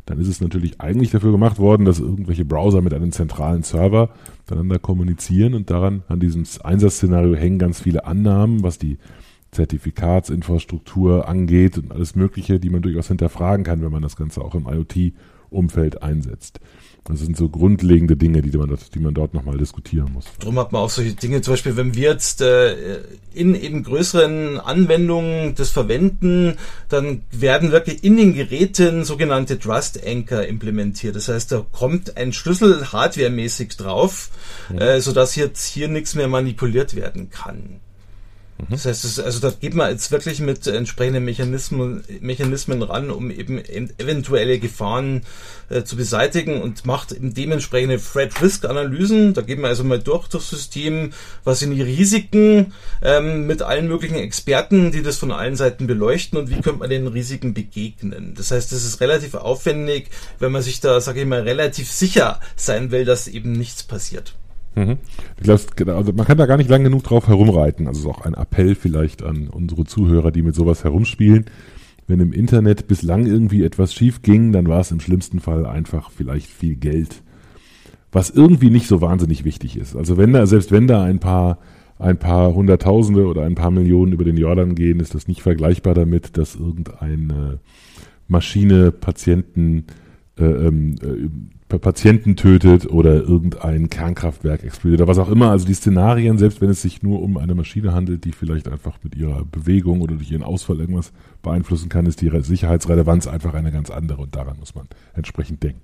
[0.06, 4.10] dann ist es natürlich eigentlich dafür gemacht worden, dass irgendwelche Browser mit einem zentralen Server
[4.40, 8.98] miteinander kommunizieren und daran, an diesem Einsatzszenario hängen ganz viele Annahmen, was die
[9.52, 14.54] Zertifikatsinfrastruktur angeht und alles Mögliche, die man durchaus hinterfragen kann, wenn man das Ganze auch
[14.54, 16.60] im IoT-Umfeld einsetzt.
[17.04, 20.26] Das sind so grundlegende Dinge, die man dort, die man dort nochmal diskutieren muss.
[20.38, 23.02] Darum hat man auch solche Dinge, zum Beispiel, wenn wir jetzt äh,
[23.34, 26.56] in eben größeren Anwendungen das verwenden,
[26.88, 31.16] dann werden wirklich in den Geräten sogenannte Trust Anchor implementiert.
[31.16, 34.30] Das heißt, da kommt ein Schlüssel hardwaremäßig drauf,
[34.72, 34.94] ja.
[34.94, 37.80] äh, sodass jetzt hier nichts mehr manipuliert werden kann.
[38.58, 38.66] Mhm.
[38.70, 43.30] Das heißt, es, also da geht man jetzt wirklich mit entsprechenden Mechanismen, Mechanismen ran, um
[43.30, 45.22] eben eventuelle Gefahren
[45.68, 49.34] äh, zu beseitigen und macht eben dementsprechende Threat-Risk-Analysen.
[49.34, 51.12] Da geht man also mal durch das System,
[51.44, 56.38] was sind die Risiken ähm, mit allen möglichen Experten, die das von allen Seiten beleuchten
[56.38, 58.34] und wie könnte man den Risiken begegnen.
[58.36, 62.40] Das heißt, das ist relativ aufwendig, wenn man sich da, sage ich mal, relativ sicher
[62.56, 64.34] sein will, dass eben nichts passiert.
[64.74, 64.96] Mhm.
[65.38, 67.86] Ich glaube, also man kann da gar nicht lang genug drauf herumreiten.
[67.86, 71.46] Also ist auch ein Appell vielleicht an unsere Zuhörer, die mit sowas herumspielen.
[72.06, 76.10] Wenn im Internet bislang irgendwie etwas schief ging, dann war es im schlimmsten Fall einfach
[76.10, 77.22] vielleicht viel Geld,
[78.10, 79.94] was irgendwie nicht so wahnsinnig wichtig ist.
[79.94, 81.58] Also wenn da, selbst wenn da ein paar,
[81.98, 85.94] ein paar Hunderttausende oder ein paar Millionen über den Jordan gehen, ist das nicht vergleichbar
[85.94, 87.60] damit, dass irgendeine
[88.26, 89.84] Maschine Patienten
[91.78, 95.50] Patienten tötet oder irgendein Kernkraftwerk explodiert oder was auch immer.
[95.50, 98.98] Also die Szenarien, selbst wenn es sich nur um eine Maschine handelt, die vielleicht einfach
[99.02, 103.72] mit ihrer Bewegung oder durch ihren Ausfall irgendwas beeinflussen kann, ist die Sicherheitsrelevanz einfach eine
[103.72, 105.80] ganz andere und daran muss man entsprechend denken.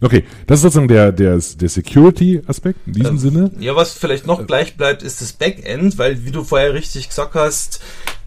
[0.00, 3.50] Okay, das ist sozusagen der, der, der Security-Aspekt in diesem ähm, Sinne.
[3.58, 7.34] Ja, was vielleicht noch gleich bleibt, ist das Backend, weil wie du vorher richtig gesagt
[7.34, 7.80] hast,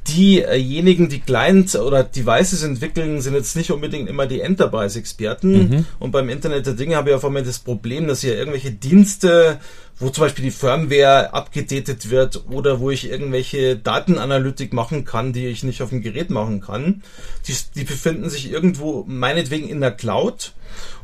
[0.07, 5.51] diejenigen, die Client oder Devices entwickeln, sind jetzt nicht unbedingt immer die Enterprise-Experten.
[5.51, 5.85] Mhm.
[5.99, 9.59] Und beim Internet der Dinge habe ich auf einmal das Problem, dass hier irgendwelche Dienste,
[10.01, 15.45] wo zum Beispiel die Firmware abgedatet wird oder wo ich irgendwelche Datenanalytik machen kann, die
[15.45, 17.03] ich nicht auf dem Gerät machen kann,
[17.47, 20.53] die, die befinden sich irgendwo meinetwegen in der Cloud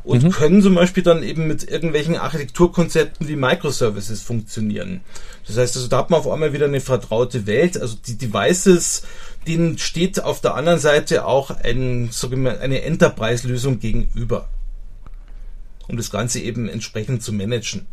[0.02, 0.30] und mhm.
[0.30, 5.02] können zum Beispiel dann eben mit irgendwelchen Architekturkonzepten wie Microservices funktionieren.
[5.46, 7.80] Das heißt, also da hat man auf einmal wieder eine vertraute Welt.
[7.80, 9.04] Also die Devices,
[9.46, 12.10] denen steht auf der anderen Seite auch ein,
[12.60, 14.48] eine Enterprise-Lösung gegenüber.
[15.86, 17.86] Um das Ganze eben entsprechend zu managen.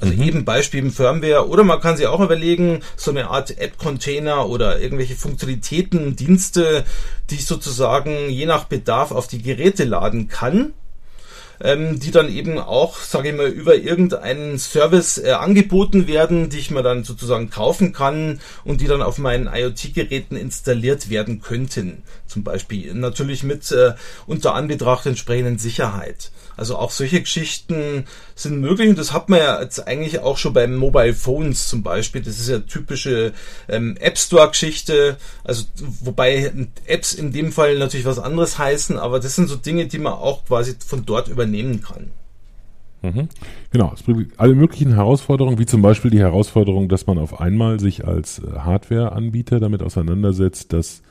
[0.00, 0.22] Also mhm.
[0.22, 5.16] eben Beispiel Firmware oder man kann sich auch überlegen, so eine Art App-Container oder irgendwelche
[5.16, 6.84] Funktionalitäten, Dienste,
[7.30, 10.72] die ich sozusagen je nach Bedarf auf die Geräte laden kann
[11.60, 16.58] ähm, die dann eben auch, sage ich mal, über irgendeinen Service äh, angeboten werden, die
[16.58, 22.02] ich mir dann sozusagen kaufen kann und die dann auf meinen IoT-Geräten installiert werden könnten.
[22.26, 23.94] Zum Beispiel natürlich mit äh,
[24.26, 26.30] unter Anbetracht entsprechenden Sicherheit.
[26.58, 30.52] Also auch solche Geschichten sind möglich und das hat man ja jetzt eigentlich auch schon
[30.52, 32.20] beim Mobile Phones zum Beispiel.
[32.20, 33.32] Das ist ja typische
[33.68, 35.16] ähm, App Store Geschichte.
[35.44, 35.64] Also
[36.00, 36.52] wobei
[36.86, 40.14] Apps in dem Fall natürlich was anderes heißen, aber das sind so Dinge, die man
[40.14, 42.10] auch quasi von dort übernehmen kann.
[43.02, 43.28] Mhm.
[43.70, 47.78] Genau, es bringt alle möglichen Herausforderungen, wie zum Beispiel die Herausforderung, dass man auf einmal
[47.78, 51.02] sich als äh, Hardware-Anbieter damit auseinandersetzt, dass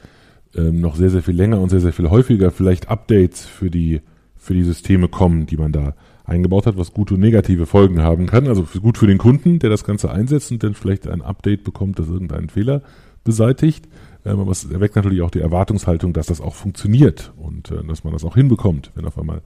[0.56, 4.02] ähm, noch sehr, sehr viel länger und sehr, sehr viel häufiger vielleicht Updates für die
[4.48, 5.94] für die Systeme kommen, die man da
[6.26, 8.48] eingebaut hat, was gute und negative Folgen haben kann.
[8.48, 12.00] Also gut für den Kunden, der das Ganze einsetzt und dann vielleicht ein Update bekommt,
[12.00, 12.82] das irgendeinen Fehler
[13.24, 13.88] beseitigt.
[14.26, 18.04] Ähm, aber es erweckt natürlich auch die Erwartungshaltung, dass das auch funktioniert und äh, dass
[18.04, 19.42] man das auch hinbekommt, wenn auf einmal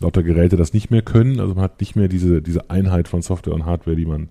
[0.00, 1.40] lauter Geräte das nicht mehr können.
[1.40, 4.28] Also man hat nicht mehr diese, diese Einheit von Software und Hardware, die man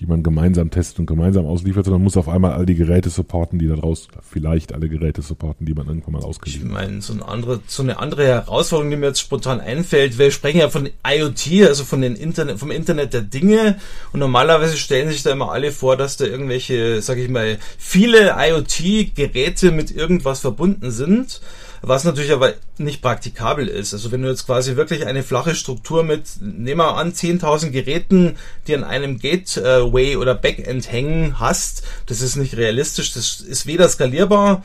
[0.00, 3.60] die man gemeinsam testet und gemeinsam ausliefert, sondern muss auf einmal all die Geräte supporten,
[3.60, 6.82] die da draus, vielleicht alle Geräte supporten, die man irgendwann mal ausgeliefert hat.
[6.82, 10.32] Ich meine, so eine andere, so eine andere Herausforderung, die mir jetzt spontan einfällt, wir
[10.32, 13.76] sprechen ja von IoT, also von den Internet, vom Internet der Dinge
[14.12, 18.34] und normalerweise stellen sich da immer alle vor, dass da irgendwelche, sag ich mal, viele
[18.36, 21.40] IoT-Geräte mit irgendwas verbunden sind
[21.86, 23.92] was natürlich aber nicht praktikabel ist.
[23.92, 28.36] Also wenn du jetzt quasi wirklich eine flache Struktur mit, nehmen wir an, 10.000 Geräten,
[28.66, 33.88] die an einem Gateway oder Backend hängen hast, das ist nicht realistisch, das ist weder
[33.88, 34.62] skalierbar,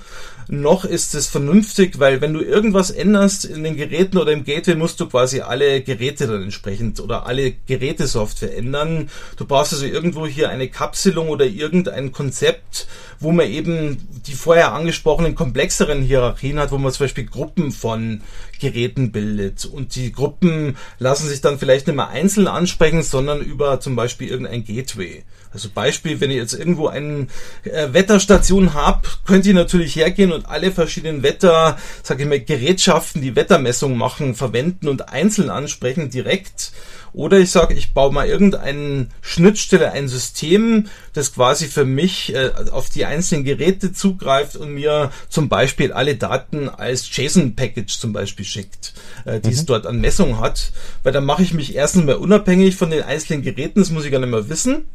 [0.51, 4.75] noch ist es vernünftig, weil wenn du irgendwas änderst in den Geräten oder im Gateway,
[4.75, 9.12] musst du quasi alle Geräte dann entsprechend oder alle Gerätesoftware ändern.
[9.38, 12.88] Du brauchst also irgendwo hier eine Kapselung oder irgendein Konzept,
[13.19, 18.21] wo man eben die vorher angesprochenen komplexeren Hierarchien hat, wo man zum Beispiel Gruppen von
[18.60, 19.65] Geräten bildet.
[19.65, 24.29] Und die Gruppen lassen sich dann vielleicht nicht mehr einzeln ansprechen, sondern über zum Beispiel
[24.29, 25.23] irgendein Gateway.
[25.51, 27.27] Also Beispiel, wenn ich jetzt irgendwo eine
[27.63, 33.21] äh, Wetterstation habe, könnt ihr natürlich hergehen und alle verschiedenen Wetter, sag ich mal, Gerätschaften,
[33.21, 36.71] die Wettermessung machen, verwenden und einzeln ansprechen direkt.
[37.13, 42.52] Oder ich sage, ich baue mal irgendeine Schnittstelle, ein System, das quasi für mich äh,
[42.72, 48.45] auf die einzelnen Geräte zugreift und mir zum Beispiel alle Daten als JSON-Package zum Beispiel
[48.45, 48.93] schickt,
[49.26, 49.54] äh, die mhm.
[49.54, 50.72] es dort an Messung hat.
[51.04, 54.12] Weil dann mache ich mich erstens mal unabhängig von den einzelnen Geräten, das muss ich
[54.12, 54.86] gar nicht mehr wissen.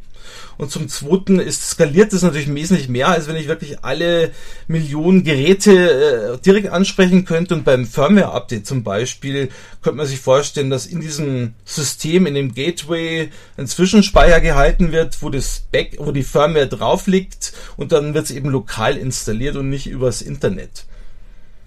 [0.57, 4.31] Und zum Zweiten ist skaliert das natürlich wesentlich mehr, als wenn ich wirklich alle
[4.69, 7.55] Millionen Geräte äh, direkt ansprechen könnte.
[7.55, 9.49] Und beim Firmware-Update zum Beispiel
[9.83, 15.21] könnte man sich vorstellen, dass in diesem System, in dem Gateway, ein Zwischenspeicher gehalten wird,
[15.23, 19.57] wo das Back, wo die Firmware drauf liegt und dann wird es eben lokal installiert
[19.57, 20.85] und nicht übers Internet.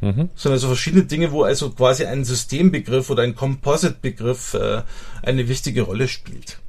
[0.02, 0.30] Mhm.
[0.36, 4.84] Sondern so verschiedene Dinge, wo also quasi ein Systembegriff oder ein Composite-Begriff äh,
[5.24, 6.60] eine wichtige Rolle spielt.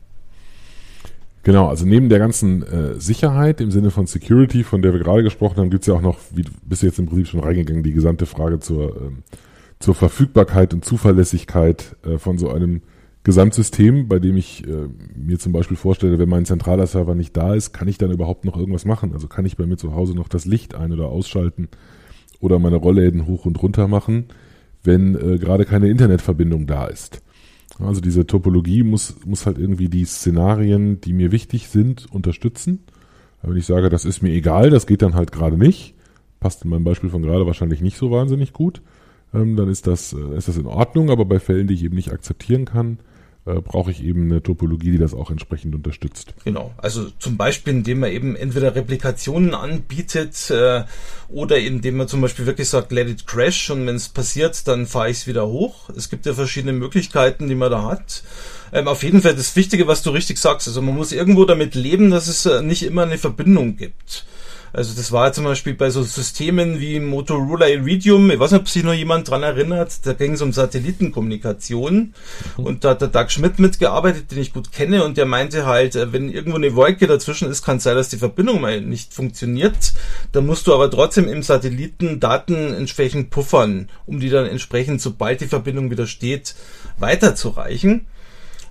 [1.45, 5.23] Genau, also neben der ganzen äh, Sicherheit im Sinne von Security, von der wir gerade
[5.23, 7.83] gesprochen haben, gibt es ja auch noch, wie bist du jetzt im Prinzip schon reingegangen,
[7.83, 9.23] die gesamte Frage zur, ähm,
[9.79, 12.83] zur Verfügbarkeit und Zuverlässigkeit äh, von so einem
[13.25, 17.55] Gesamtsystem, bei dem ich äh, mir zum Beispiel vorstelle, wenn mein zentraler Server nicht da
[17.55, 19.13] ist, kann ich dann überhaupt noch irgendwas machen?
[19.13, 21.69] Also kann ich bei mir zu Hause noch das Licht ein- oder ausschalten
[22.41, 24.27] oder meine Rollläden hoch und runter machen,
[24.83, 27.21] wenn äh, gerade keine Internetverbindung da ist?
[27.79, 32.81] Also diese Topologie muss, muss halt irgendwie die Szenarien, die mir wichtig sind, unterstützen.
[33.43, 35.95] Wenn ich sage, das ist mir egal, das geht dann halt gerade nicht,
[36.41, 38.83] passt in meinem Beispiel von gerade wahrscheinlich nicht so wahnsinnig gut,
[39.33, 41.95] ähm, dann ist das, äh, ist das in Ordnung, aber bei Fällen, die ich eben
[41.95, 42.99] nicht akzeptieren kann,
[43.49, 46.35] äh, brauche ich eben eine Topologie, die das auch entsprechend unterstützt.
[46.45, 50.85] Genau, also zum Beispiel, indem man eben entweder Replikationen anbietet äh,
[51.29, 54.87] oder indem man zum Beispiel wirklich sagt, let it crash und wenn es passiert, dann
[54.87, 55.88] fahre ich es wieder hoch.
[55.99, 58.23] Es gibt ja verschiedene Möglichkeiten, die man da hat.
[58.73, 61.75] Ähm, auf jeden Fall das Wichtige, was du richtig sagst, also man muss irgendwo damit
[61.75, 64.25] leben, dass es äh, nicht immer eine Verbindung gibt.
[64.73, 68.69] Also das war zum Beispiel bei so Systemen wie Motorola Iridium, ich weiß nicht, ob
[68.69, 72.15] sich noch jemand dran erinnert, da ging es um Satellitenkommunikation
[72.57, 72.65] mhm.
[72.65, 75.97] und da hat der Doug Schmidt mitgearbeitet, den ich gut kenne und der meinte halt,
[75.97, 79.15] äh, wenn irgendwo eine Wolke dazwischen ist, kann es sein, dass die Verbindung mal nicht
[79.15, 79.95] funktioniert.
[80.33, 85.41] Da musst du aber trotzdem im Satelliten Daten entsprechend puffern, um die dann entsprechend, sobald
[85.41, 86.55] die Verbindung wieder steht,
[86.99, 88.07] weiterzureichen.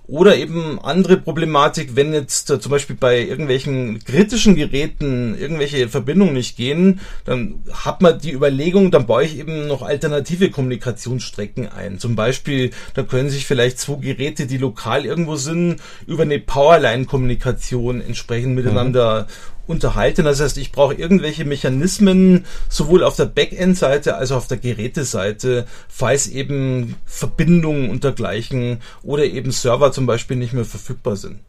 [0.08, 6.32] Oder eben andere Problematik, wenn jetzt äh, zum Beispiel bei irgendwelchen kritischen Geräten irgendwelche Verbindungen
[6.32, 11.98] nicht gehen, dann hat man die Überlegung, dann baue ich eben noch alternative Kommunikationsstrecken ein.
[11.98, 18.00] Zum Beispiel, da können sich vielleicht zwei Geräte, die lokal irgendwo sind, über eine Powerline-Kommunikation
[18.00, 20.24] entsprechend miteinander mhm unterhalten.
[20.24, 25.66] Das heißt, ich brauche irgendwelche Mechanismen sowohl auf der Backend-Seite als auch auf der Geräteseite,
[25.88, 31.40] falls eben Verbindungen und dergleichen oder eben Server zum Beispiel nicht mehr verfügbar sind.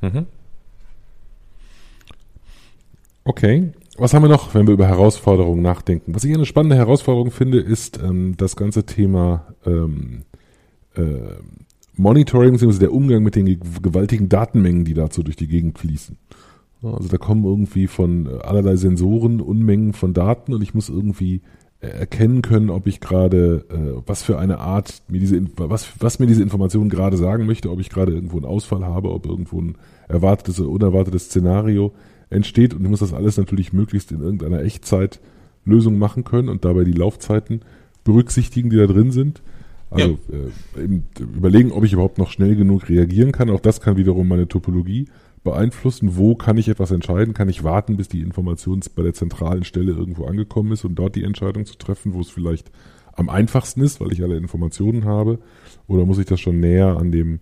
[0.00, 0.26] Mhm.
[3.24, 3.72] Okay.
[3.98, 6.14] Was haben wir noch, wenn wir über Herausforderungen nachdenken?
[6.14, 10.22] Was ich eine spannende Herausforderung finde, ist ähm, das ganze Thema ähm,
[10.94, 11.02] äh,
[11.96, 12.78] Monitoring bzw.
[12.78, 16.16] der Umgang mit den gewaltigen Datenmengen, die dazu durch die Gegend fließen.
[16.82, 21.42] Also da kommen irgendwie von äh, allerlei Sensoren Unmengen von Daten und ich muss irgendwie
[21.80, 26.18] äh, erkennen können, ob ich gerade, äh, was für eine Art, mir diese, was, was
[26.18, 29.60] mir diese Information gerade sagen möchte, ob ich gerade irgendwo einen Ausfall habe, ob irgendwo
[29.60, 29.76] ein
[30.08, 31.92] erwartetes oder unerwartetes Szenario
[32.30, 36.84] entsteht und ich muss das alles natürlich möglichst in irgendeiner Echtzeitlösung machen können und dabei
[36.84, 37.60] die Laufzeiten
[38.04, 39.42] berücksichtigen, die da drin sind.
[39.90, 40.80] Also ja.
[40.80, 43.50] äh, eben überlegen, ob ich überhaupt noch schnell genug reagieren kann.
[43.50, 45.08] Auch das kann wiederum meine Topologie
[45.42, 46.16] beeinflussen?
[46.16, 47.34] Wo kann ich etwas entscheiden?
[47.34, 51.16] Kann ich warten, bis die Information bei der zentralen Stelle irgendwo angekommen ist und dort
[51.16, 52.70] die Entscheidung zu treffen, wo es vielleicht
[53.12, 55.38] am einfachsten ist, weil ich alle Informationen habe?
[55.86, 57.40] Oder muss ich das schon näher an dem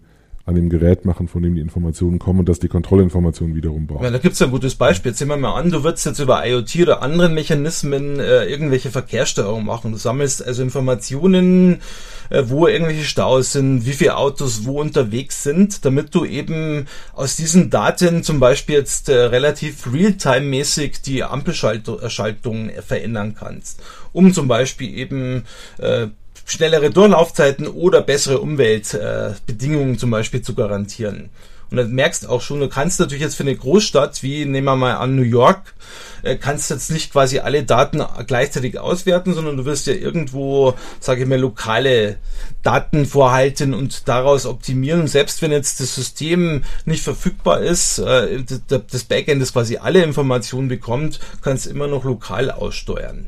[0.49, 4.05] an dem Gerät machen, von dem die Informationen kommen und dass die Kontrollinformationen wiederum brauchen.
[4.05, 5.11] Ja, da gibt's ein gutes Beispiel.
[5.11, 8.91] Jetzt sehen wir mal an, du würdest jetzt über IoT oder anderen Mechanismen äh, irgendwelche
[8.91, 9.93] Verkehrssteuerung machen.
[9.93, 11.83] Du sammelst also Informationen,
[12.31, 17.37] äh, wo irgendwelche Staus sind, wie viele Autos wo unterwegs sind, damit du eben aus
[17.37, 23.83] diesen Daten zum Beispiel jetzt äh, relativ realtime-mäßig die Ampelschaltung verändern kannst.
[24.13, 25.45] Um zum Beispiel eben
[25.77, 26.07] äh,
[26.49, 31.31] schnellere Durchlaufzeiten oder bessere Umweltbedingungen zum Beispiel zu garantieren.
[31.71, 34.77] Und dann merkst auch schon, du kannst natürlich jetzt für eine Großstadt, wie nehmen wir
[34.77, 35.75] mal an New York,
[36.23, 41.23] äh, kannst jetzt nicht quasi alle Daten gleichzeitig auswerten, sondern du wirst ja irgendwo, sage
[41.23, 42.17] ich mal, lokale
[42.63, 45.03] Daten vorhalten und daraus optimieren.
[45.03, 50.03] Und selbst wenn jetzt das System nicht verfügbar ist, äh, das Backend, das quasi alle
[50.03, 53.27] Informationen bekommt, kannst immer noch lokal aussteuern.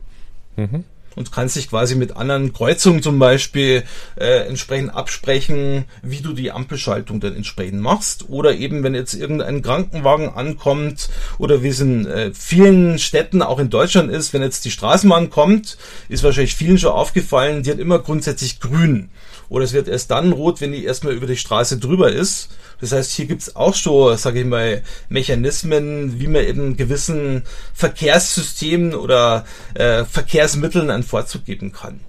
[0.57, 0.85] Mhm
[1.17, 3.85] und kannst dich quasi mit anderen Kreuzungen zum Beispiel
[4.17, 8.29] äh, entsprechend absprechen, wie du die Ampelschaltung dann entsprechend machst.
[8.29, 13.59] Oder eben, wenn jetzt irgendein Krankenwagen ankommt oder wie es in äh, vielen Städten auch
[13.59, 15.77] in Deutschland ist, wenn jetzt die Straßenbahn kommt,
[16.09, 19.11] ist wahrscheinlich vielen schon aufgefallen, die hat immer grundsätzlich grün.
[19.51, 22.49] Oder es wird erst dann rot, wenn die erstmal über die Straße drüber ist.
[22.81, 27.43] Das heißt, hier gibt's auch schon, sage ich mal, Mechanismen, wie man eben gewissen
[27.75, 32.01] Verkehrssystemen oder äh, Verkehrsmitteln einen Vorzug geben kann.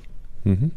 [0.43, 0.71] Mhm.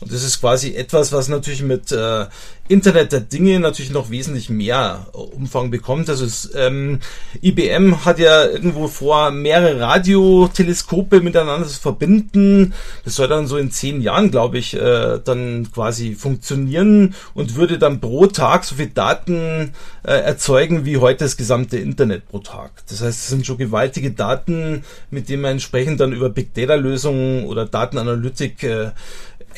[0.00, 2.26] Und das ist quasi etwas, was natürlich mit äh,
[2.68, 6.10] Internet der Dinge natürlich noch wesentlich mehr Umfang bekommt.
[6.10, 7.00] Also es, ähm,
[7.40, 12.74] IBM hat ja irgendwo vor, mehrere Radioteleskope miteinander zu verbinden.
[13.04, 17.78] Das soll dann so in zehn Jahren, glaube ich, äh, dann quasi funktionieren und würde
[17.78, 22.70] dann pro Tag so viel Daten äh, erzeugen wie heute das gesamte Internet pro Tag.
[22.88, 26.74] Das heißt, es sind schon gewaltige Daten, mit denen man entsprechend dann über Big Data
[26.74, 28.90] Lösungen oder Datenanalytik äh,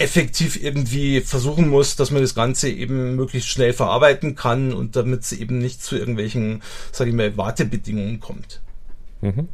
[0.01, 5.23] effektiv irgendwie versuchen muss, dass man das Ganze eben möglichst schnell verarbeiten kann und damit
[5.23, 6.63] es eben nicht zu irgendwelchen,
[6.93, 8.61] sage ich mal, Wartebedingungen kommt.
[9.21, 9.49] Mhm.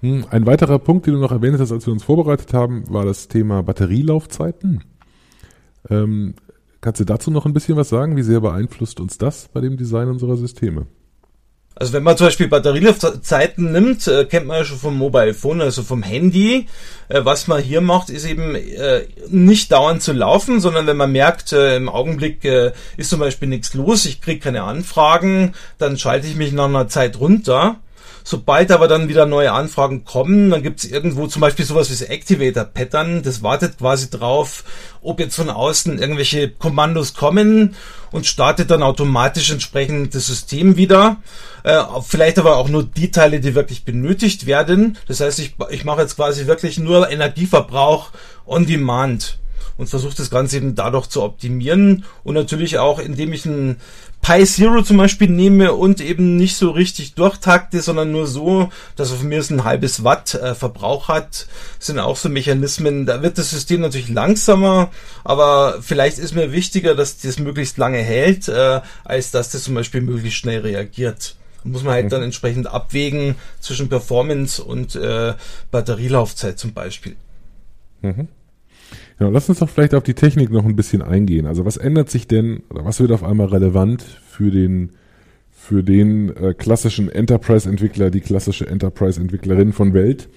[0.00, 3.04] Hm, ein weiterer Punkt, den du noch erwähnt hast, als wir uns vorbereitet haben, war
[3.04, 4.84] das Thema Batterielaufzeiten.
[5.90, 6.34] Ähm,
[6.82, 8.16] Kannst du dazu noch ein bisschen was sagen?
[8.16, 10.88] Wie sehr beeinflusst uns das bei dem Design unserer Systeme?
[11.74, 15.62] Also wenn man zum Beispiel Batterielaufzeiten nimmt, äh, kennt man ja schon vom Mobile Phone,
[15.62, 16.66] also vom Handy.
[17.08, 21.12] Äh, was man hier macht, ist eben äh, nicht dauernd zu laufen, sondern wenn man
[21.12, 22.44] merkt, im Augenblick
[22.96, 26.88] ist zum Beispiel nichts los, ich kriege keine Anfragen, dann schalte ich mich nach einer
[26.88, 27.78] Zeit runter
[28.24, 31.94] Sobald aber dann wieder neue Anfragen kommen, dann gibt es irgendwo zum Beispiel sowas wie
[31.94, 34.64] das Activator Pattern, das wartet quasi drauf,
[35.00, 37.74] ob jetzt von außen irgendwelche Kommandos kommen
[38.12, 41.16] und startet dann automatisch entsprechend das System wieder.
[41.64, 44.98] Äh, vielleicht aber auch nur die Teile, die wirklich benötigt werden.
[45.08, 48.10] Das heißt, ich, ich mache jetzt quasi wirklich nur Energieverbrauch
[48.46, 49.38] on demand
[49.76, 53.76] und versuche das Ganze eben dadurch zu optimieren und natürlich auch, indem ich ein
[54.22, 59.10] Pi Zero zum Beispiel nehme und eben nicht so richtig durchtakte, sondern nur so, dass
[59.10, 61.48] er von mir ein halbes Watt äh, Verbrauch hat,
[61.80, 63.04] sind auch so Mechanismen.
[63.04, 64.92] Da wird das System natürlich langsamer,
[65.24, 69.74] aber vielleicht ist mir wichtiger, dass das möglichst lange hält, äh, als dass das zum
[69.74, 71.34] Beispiel möglichst schnell reagiert.
[71.64, 72.10] Da muss man halt mhm.
[72.10, 75.34] dann entsprechend abwägen zwischen Performance und äh,
[75.72, 77.16] Batterielaufzeit zum Beispiel.
[78.02, 78.28] Mhm.
[79.20, 81.46] Ja, lass uns doch vielleicht auf die Technik noch ein bisschen eingehen.
[81.46, 84.92] Also was ändert sich denn oder was wird auf einmal relevant für den
[85.50, 90.28] für den äh, klassischen Enterprise-Entwickler, die klassische Enterprise-Entwicklerin von Welt,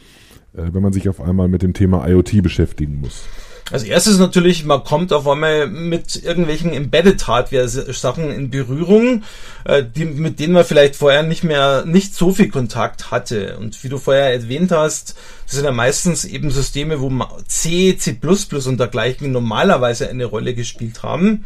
[0.53, 3.27] äh, wenn man sich auf einmal mit dem Thema IoT beschäftigen muss?
[3.71, 9.23] Als erstes natürlich, man kommt auf einmal mit irgendwelchen Embedded Hardware Sachen in Berührung,
[9.63, 13.57] äh, die, mit denen man vielleicht vorher nicht mehr, nicht so viel Kontakt hatte.
[13.57, 17.11] Und wie du vorher erwähnt hast, das sind ja meistens eben Systeme, wo
[17.47, 18.19] C, C++
[18.67, 21.45] und dergleichen normalerweise eine Rolle gespielt haben.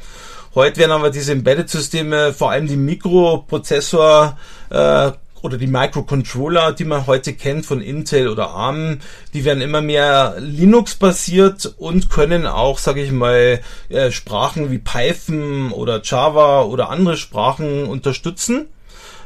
[0.56, 4.38] Heute werden aber diese Embedded-Systeme, vor allem die Mikroprozessor,
[4.72, 5.12] äh,
[5.42, 9.00] oder die Microcontroller, die man heute kennt von Intel oder ARM,
[9.34, 15.72] die werden immer mehr Linux-basiert und können auch, sage ich mal, äh, Sprachen wie Python
[15.72, 18.68] oder Java oder andere Sprachen unterstützen.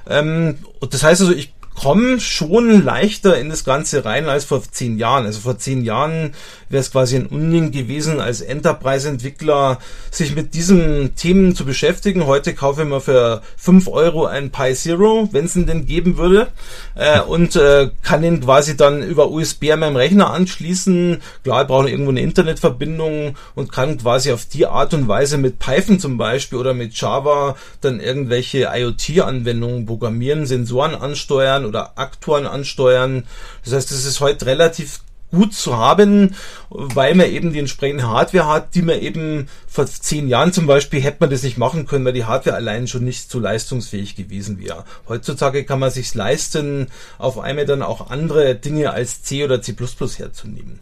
[0.09, 4.61] Ähm, und das heißt also, ich kommen schon leichter in das Ganze rein als vor
[4.63, 5.25] zehn Jahren.
[5.25, 6.33] Also vor zehn Jahren
[6.73, 9.79] wäre es quasi ein Unding gewesen, als Enterprise-Entwickler
[10.11, 12.27] sich mit diesen Themen zu beschäftigen.
[12.27, 16.17] Heute kaufe ich mir für fünf Euro ein Pi Zero, wenn es ihn denn geben
[16.17, 16.49] würde,
[16.95, 21.21] äh, und äh, kann ihn quasi dann über USB an meinem Rechner anschließen.
[21.43, 25.59] Klar, ich brauche irgendwo eine Internetverbindung und kann quasi auf die Art und Weise mit
[25.59, 31.13] Python zum Beispiel oder mit Java dann irgendwelche IoT-Anwendungen programmieren, Sensoren ansteuern
[31.53, 33.23] ansteuern oder Aktoren ansteuern.
[33.63, 34.99] Das heißt, es ist heute relativ
[35.33, 36.35] gut zu haben,
[36.69, 41.01] weil man eben die entsprechende Hardware hat, die man eben vor zehn Jahren zum Beispiel
[41.01, 44.59] hätte man das nicht machen können, weil die Hardware allein schon nicht so leistungsfähig gewesen
[44.59, 44.85] wäre.
[45.09, 49.73] Heutzutage kann man sich leisten, auf einmal dann auch andere Dinge als C oder C++
[49.73, 50.79] herzunehmen.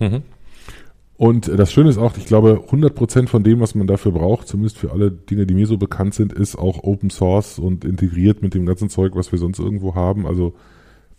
[0.00, 0.22] Mhm.
[1.16, 4.78] Und das Schöne ist auch, ich glaube, 100% von dem, was man dafür braucht, zumindest
[4.78, 8.54] für alle Dinge, die mir so bekannt sind, ist auch Open Source und integriert mit
[8.54, 10.26] dem ganzen Zeug, was wir sonst irgendwo haben.
[10.26, 10.54] Also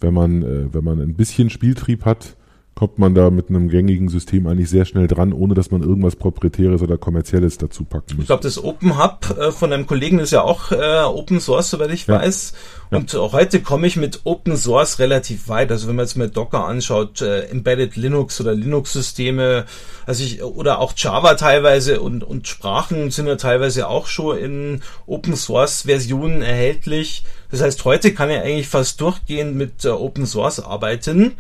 [0.02, 2.36] wenn man, äh, wenn man ein bisschen Spieltrieb hat,
[2.76, 6.16] kommt man da mit einem gängigen System eigentlich sehr schnell dran, ohne dass man irgendwas
[6.16, 8.24] Proprietäres oder Kommerzielles dazu packen muss.
[8.24, 11.70] Ich glaube, das Open Hub äh, von einem Kollegen ist ja auch äh, Open Source,
[11.70, 12.20] soweit ich ja.
[12.20, 12.54] weiß.
[12.90, 13.32] Und ja.
[13.32, 15.72] heute komme ich mit Open Source relativ weit.
[15.72, 19.66] Also wenn man jetzt mal Docker anschaut, äh, Embedded Linux oder Linux-Systeme,
[20.08, 24.82] also ich, oder auch Java teilweise und, und Sprachen sind ja teilweise auch schon in
[25.06, 27.24] Open Source Versionen erhältlich.
[27.52, 31.34] Das heißt, heute kann ich eigentlich fast durchgehend mit äh, Open Source arbeiten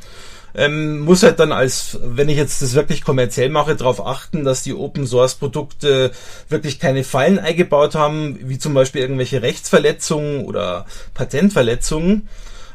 [0.56, 4.64] ähm, muss halt dann als, wenn ich jetzt das wirklich kommerziell mache, darauf achten, dass
[4.64, 6.12] die Open Source Produkte
[6.50, 12.28] wirklich keine Fallen eingebaut haben, wie zum Beispiel irgendwelche Rechtsverletzungen oder Patentverletzungen.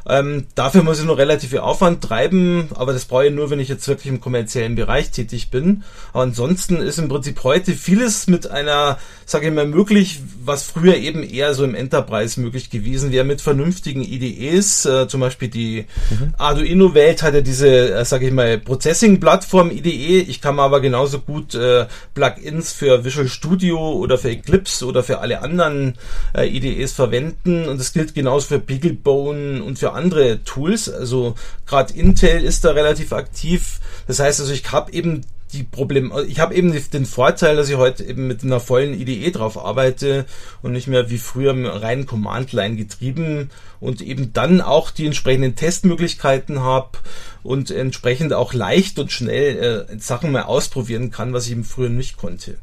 [0.09, 3.59] Ähm, dafür muss ich nur relativ viel Aufwand treiben, aber das brauche ich nur, wenn
[3.59, 5.83] ich jetzt wirklich im kommerziellen Bereich tätig bin.
[6.13, 10.95] Aber ansonsten ist im Prinzip heute vieles mit einer, sage ich mal, möglich, was früher
[10.95, 14.85] eben eher so im Enterprise möglich gewesen wäre, mit vernünftigen IDEs.
[14.85, 16.33] Äh, zum Beispiel die mhm.
[16.39, 20.21] Arduino-Welt hat ja diese, äh, sage ich mal, Processing-Plattform IDE.
[20.21, 21.85] Ich kann aber genauso gut äh,
[22.15, 25.93] Plugins für Visual Studio oder für Eclipse oder für alle anderen
[26.35, 27.67] äh, IDEs verwenden.
[27.69, 30.89] Und das gilt genauso für Beaglebone und für andere Tools.
[30.89, 31.35] Also
[31.65, 33.79] gerade Intel ist da relativ aktiv.
[34.07, 35.21] Das heißt also, ich habe eben
[35.53, 39.31] die Problem, ich habe eben den Vorteil, dass ich heute eben mit einer vollen IDE
[39.31, 40.25] drauf arbeite
[40.61, 46.59] und nicht mehr wie früher rein Command-Line getrieben und eben dann auch die entsprechenden Testmöglichkeiten
[46.59, 46.99] habe
[47.41, 51.89] und entsprechend auch leicht und schnell äh, Sachen mal ausprobieren kann, was ich eben früher
[51.89, 52.57] nicht konnte.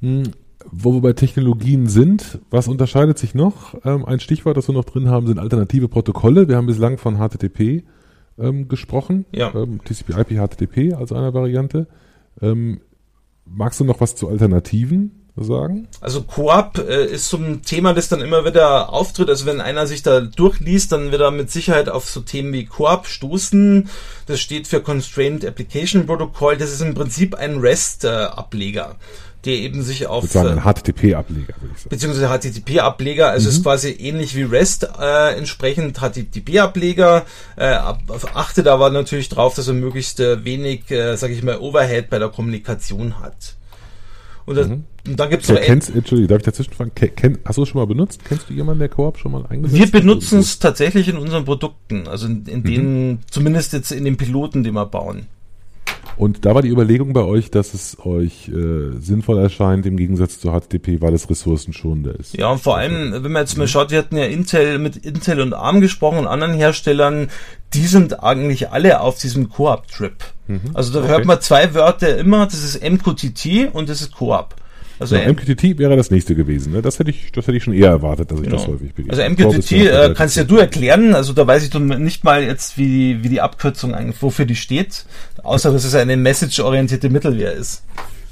[0.00, 0.32] Mhm.
[0.70, 3.74] Wo wir bei Technologien sind, was unterscheidet sich noch?
[3.84, 6.48] Ähm, ein Stichwort, das wir noch drin haben, sind alternative Protokolle.
[6.48, 7.84] Wir haben bislang von HTTP
[8.38, 9.24] ähm, gesprochen.
[9.32, 9.54] Ja.
[9.54, 11.86] Ähm, TCP/IP, HTTP als einer Variante.
[12.42, 12.80] Ähm,
[13.44, 15.88] magst du noch was zu Alternativen sagen?
[16.00, 19.28] Also Coop äh, ist so ein Thema, das dann immer wieder auftritt.
[19.28, 22.66] Also wenn einer sich da durchliest, dann wird er mit Sicherheit auf so Themen wie
[22.66, 23.88] Coop stoßen.
[24.26, 26.56] Das steht für Constrained Application Protocol.
[26.56, 28.90] Das ist im Prinzip ein REST-Ableger.
[28.90, 28.94] Äh,
[29.44, 31.88] der eben sich auf Sozusagen ein HTTP-Ableger, würde ich sagen.
[31.88, 33.56] Beziehungsweise HTTP-Ableger, also mhm.
[33.56, 37.24] ist quasi ähnlich wie REST äh, entsprechend HTTP-Ableger.
[37.56, 37.78] Äh,
[38.34, 42.18] achtet aber natürlich drauf, dass er möglichst äh, wenig, äh, sage ich mal, Overhead bei
[42.18, 43.56] der Kommunikation hat.
[44.44, 44.84] Und, das, mhm.
[45.06, 45.60] und dann gibt es.
[45.60, 46.92] Kennst, Entschuldigung, darf ich dazwischen fragen?
[46.94, 48.20] Kenn, hast du es schon mal benutzt?
[48.24, 52.08] Kennst du jemanden, der Koop schon mal eingesetzt Wir benutzen es tatsächlich in unseren Produkten,
[52.08, 52.64] also in, in mhm.
[52.64, 55.26] denen, zumindest jetzt in den Piloten, die wir bauen.
[56.20, 60.38] Und da war die Überlegung bei euch, dass es euch äh, sinnvoll erscheint im Gegensatz
[60.38, 62.36] zu HTTP, weil es ressourcenschonender ist.
[62.36, 65.40] Ja, und vor allem, wenn man jetzt mal schaut, wir hatten ja Intel mit Intel
[65.40, 67.30] und ARM gesprochen und anderen Herstellern,
[67.72, 70.12] die sind eigentlich alle auf diesem Coop-Trip.
[70.46, 70.60] Mhm.
[70.74, 71.08] Also da okay.
[71.08, 74.56] hört man zwei Wörter immer, das ist MQTT und das ist Coop.
[75.00, 76.74] Also ja, MQTT wäre das nächste gewesen.
[76.74, 76.82] Ne?
[76.82, 78.58] Das hätte ich, das hätte ich schon eher erwartet, dass ich genau.
[78.58, 79.18] das häufig begegne.
[79.18, 81.14] Also MQTT äh, kannst ja du erklären.
[81.14, 85.06] Also da weiß ich nicht mal jetzt, wie, wie die Abkürzung eigentlich, wofür die steht.
[85.42, 87.82] Außer, dass es eine message-orientierte Mittelwehr ist.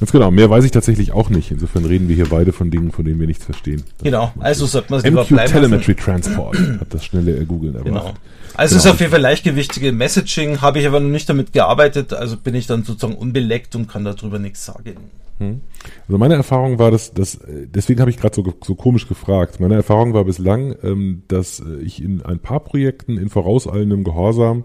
[0.01, 0.31] Ganz genau.
[0.31, 1.51] Mehr weiß ich tatsächlich auch nicht.
[1.51, 3.83] Insofern reden wir hier beide von Dingen, von denen wir nichts verstehen.
[3.99, 4.33] Das genau.
[4.39, 5.95] Also sollte man es lieber bleiben Telemetry.
[5.95, 7.87] Transport hat das schnelle Googeln erbracht.
[7.87, 8.15] Genau.
[8.55, 8.85] Also genau.
[8.85, 12.55] ist auf jeden Fall leichtgewichtige Messaging, habe ich aber noch nicht damit gearbeitet, also bin
[12.55, 14.97] ich dann sozusagen unbeleckt und kann darüber nichts sagen.
[15.39, 15.61] Hm.
[16.09, 19.61] Also meine Erfahrung war, dass, dass deswegen habe ich gerade so, so komisch gefragt.
[19.61, 24.65] Meine Erfahrung war bislang, ähm, dass ich in ein paar Projekten in vorauseilendem Gehorsam äh,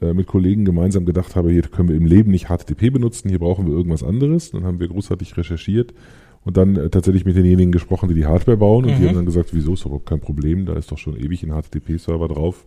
[0.00, 3.66] mit Kollegen gemeinsam gedacht habe, hier können wir im Leben nicht HTTP benutzen, hier brauchen
[3.66, 4.52] wir irgendwas anderes.
[4.52, 5.92] Dann haben wir großartig recherchiert
[6.44, 9.00] und dann äh, tatsächlich mit denjenigen gesprochen, die die Hardware bauen und mhm.
[9.00, 11.50] die haben dann gesagt, wieso ist doch kein Problem, da ist doch schon ewig ein
[11.50, 12.64] HTTP-Server drauf.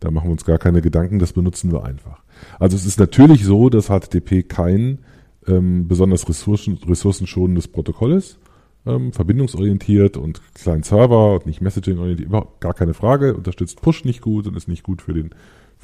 [0.00, 2.22] Da machen wir uns gar keine Gedanken, das benutzen wir einfach.
[2.58, 4.98] Also es ist natürlich so, dass HTTP kein
[5.46, 8.38] ähm, besonders ressourcen, ressourcenschonendes Protokoll ist,
[8.86, 14.20] ähm, verbindungsorientiert und kleinen Server und nicht Messaging-orientiert, überhaupt gar keine Frage, unterstützt Push nicht
[14.20, 15.30] gut und ist nicht gut für, den,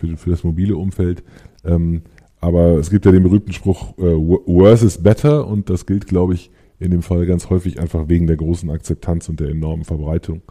[0.00, 1.22] für, für das mobile Umfeld.
[1.64, 2.02] Ähm,
[2.40, 6.34] aber es gibt ja den berühmten Spruch, äh, worse is better und das gilt, glaube
[6.34, 10.42] ich, in dem Fall ganz häufig einfach wegen der großen Akzeptanz und der enormen Verbreitung.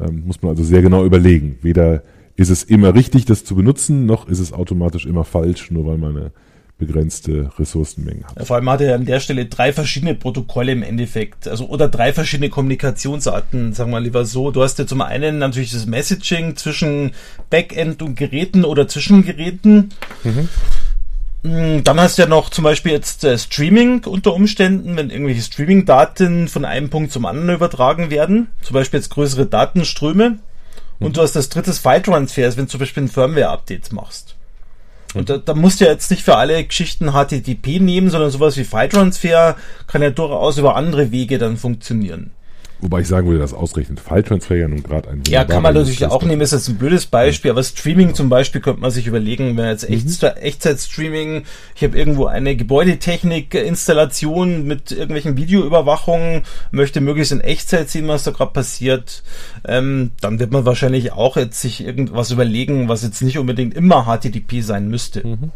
[0.00, 1.58] Ähm, muss man also sehr genau überlegen.
[1.60, 2.02] Weder
[2.36, 5.98] ist es immer richtig, das zu benutzen, noch ist es automatisch immer falsch, nur weil
[5.98, 6.32] man eine
[6.78, 8.36] begrenzte Ressourcenmengen hat.
[8.36, 11.88] Ja, vor allem hat er an der Stelle drei verschiedene Protokolle im Endeffekt, also oder
[11.88, 14.50] drei verschiedene Kommunikationsarten, sagen wir lieber so.
[14.50, 17.12] Du hast ja zum einen natürlich das Messaging zwischen
[17.48, 19.90] Backend und Geräten oder zwischen Geräten.
[20.22, 20.48] Mhm.
[21.84, 26.48] Dann hast du ja noch zum Beispiel jetzt äh, Streaming unter Umständen, wenn irgendwelche Streaming-Daten
[26.48, 30.40] von einem Punkt zum anderen übertragen werden, zum Beispiel jetzt größere Datenströme.
[30.98, 31.12] Und mhm.
[31.12, 34.35] du hast das drittes File-Transfers, wenn du zum Beispiel ein Firmware-Updates machst.
[35.16, 38.56] Und da, da musst du ja jetzt nicht für alle Geschichten HTTP nehmen, sondern sowas
[38.56, 39.56] wie File-Transfer
[39.86, 42.32] kann ja durchaus über andere Wege dann funktionieren.
[42.80, 46.04] Wobei ich sagen würde, dass ausreichend File-Transfer ja nun gerade ein Ja, kann man natürlich
[46.04, 49.56] auch nehmen, ist jetzt ein blödes Beispiel, aber Streaming zum Beispiel könnte man sich überlegen,
[49.56, 50.28] wenn jetzt Echt, mhm.
[50.28, 58.24] Echtzeit-Streaming, ich habe irgendwo eine Gebäudetechnik-Installation mit irgendwelchen Videoüberwachungen, möchte möglichst in Echtzeit sehen, was
[58.24, 59.22] da gerade passiert,
[59.66, 64.04] ähm, dann wird man wahrscheinlich auch jetzt sich irgendwas überlegen, was jetzt nicht unbedingt immer
[64.04, 65.26] HTTP sein müsste.
[65.26, 65.50] Mhm.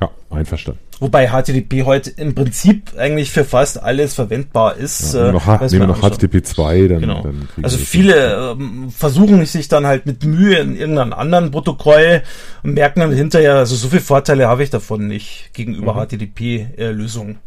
[0.00, 0.80] Ja, einverstanden.
[1.00, 5.14] Wobei HTTP heute im Prinzip eigentlich für fast alles verwendbar ist.
[5.14, 7.22] Ja, noch, äh, nehmen wir noch HTTP 2, dann, genau.
[7.22, 12.22] dann Also viele ähm, versuchen sich dann halt mit Mühe in irgendeinem anderen Protokoll
[12.62, 16.06] und merken dann hinterher, also so viele Vorteile habe ich davon nicht gegenüber mhm.
[16.06, 17.38] HTTP-Lösungen.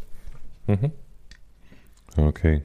[0.68, 0.92] Äh, mhm.
[2.18, 2.62] Okay.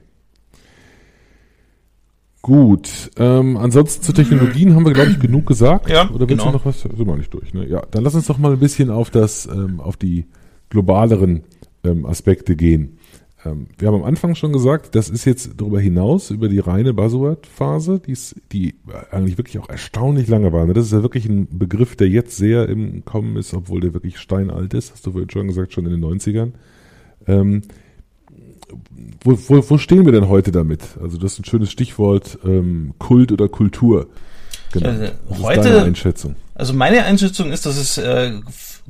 [2.41, 3.11] Gut.
[3.17, 5.89] Ähm, ansonsten zu Technologien haben wir, glaube ich, genug gesagt.
[5.89, 6.45] Ja, Oder willst genau.
[6.45, 6.81] du noch was?
[6.81, 7.67] Sind wir nicht durch, ne?
[7.67, 10.25] Ja, dann lass uns doch mal ein bisschen auf das, ähm, auf die
[10.69, 11.43] globaleren
[11.83, 12.97] ähm, Aspekte gehen.
[13.45, 16.93] Ähm, wir haben am Anfang schon gesagt, das ist jetzt darüber hinaus, über die reine
[16.93, 18.17] Buzzword-Phase, die,
[18.51, 18.75] die
[19.11, 20.65] eigentlich wirklich auch erstaunlich lange war.
[20.65, 20.73] Ne?
[20.73, 24.17] Das ist ja wirklich ein Begriff, der jetzt sehr im Kommen ist, obwohl der wirklich
[24.17, 26.51] steinalt ist, hast du vorhin schon gesagt, schon in den 90ern.
[27.27, 27.61] Ähm,
[29.23, 30.81] wo, wo, wo stehen wir denn heute damit?
[31.01, 34.07] Also das ist ein schönes Stichwort, ähm, Kult oder Kultur.
[34.71, 34.89] Genau.
[35.29, 36.35] Also heute, Einschätzung?
[36.55, 38.33] Also meine Einschätzung ist, dass es äh,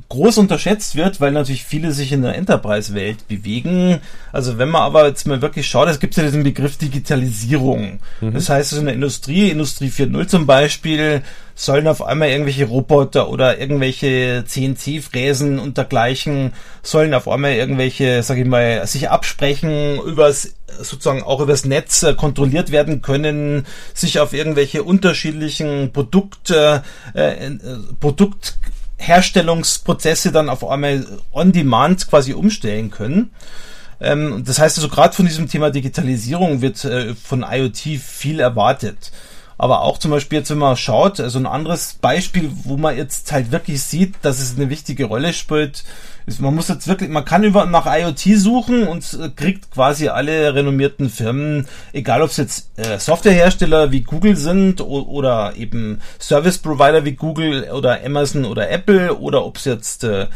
[0.08, 4.00] groß unterschätzt wird, weil natürlich viele sich in der Enterprise-Welt bewegen.
[4.32, 8.00] Also wenn man aber jetzt mal wirklich schaut, es gibt ja diesen Begriff Digitalisierung.
[8.20, 8.34] Mhm.
[8.34, 11.22] Das heißt, in der Industrie, Industrie 4.0 zum Beispiel,
[11.60, 18.38] sollen auf einmal irgendwelche Roboter oder irgendwelche CNC-Fräsen und dergleichen, sollen auf einmal irgendwelche, sag
[18.38, 24.32] ich mal, sich absprechen, übers, sozusagen auch übers Netz äh, kontrolliert werden können, sich auf
[24.32, 26.82] irgendwelche unterschiedlichen Produkte,
[27.14, 27.58] äh, äh
[28.00, 28.59] Produkt
[29.00, 33.30] Herstellungsprozesse dann auf einmal on demand quasi umstellen können.
[34.00, 39.10] Ähm, das heißt also, gerade von diesem Thema Digitalisierung wird äh, von IoT viel erwartet.
[39.58, 43.30] Aber auch zum Beispiel jetzt, wenn man schaut, also ein anderes Beispiel, wo man jetzt
[43.32, 45.84] halt wirklich sieht, dass es eine wichtige Rolle spielt,
[46.38, 50.54] man muss jetzt wirklich, man kann über nach IoT suchen und äh, kriegt quasi alle
[50.54, 57.04] renommierten Firmen, egal ob es jetzt äh, Softwarehersteller wie Google sind oder eben Service Provider
[57.04, 60.26] wie Google oder Amazon oder Apple oder ob es jetzt äh,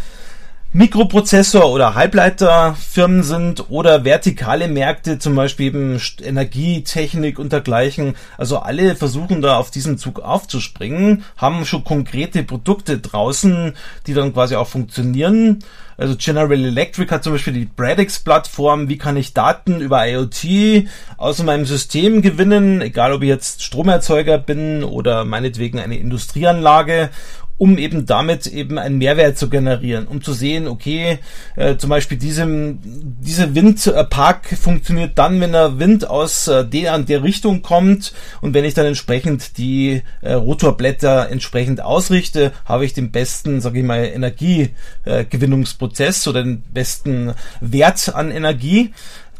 [0.76, 8.16] Mikroprozessor- oder Halbleiterfirmen sind oder vertikale Märkte, zum Beispiel eben Energietechnik und dergleichen.
[8.38, 13.74] Also alle versuchen da auf diesen Zug aufzuspringen, haben schon konkrete Produkte draußen,
[14.08, 15.60] die dann quasi auch funktionieren.
[15.96, 18.88] Also General Electric hat zum Beispiel die Bradix-Plattform.
[18.88, 24.38] Wie kann ich Daten über IoT aus meinem System gewinnen, egal ob ich jetzt Stromerzeuger
[24.38, 27.10] bin oder meinetwegen eine Industrieanlage
[27.56, 31.20] um eben damit eben einen Mehrwert zu generieren, um zu sehen, okay,
[31.56, 37.06] äh, zum Beispiel diesem, dieser Windpark funktioniert dann, wenn der Wind aus äh, der an
[37.06, 42.92] der Richtung kommt und wenn ich dann entsprechend die äh, Rotorblätter entsprechend ausrichte, habe ich
[42.92, 48.92] den besten, sage ich mal, Energiegewinnungsprozess oder den besten Wert an Energie.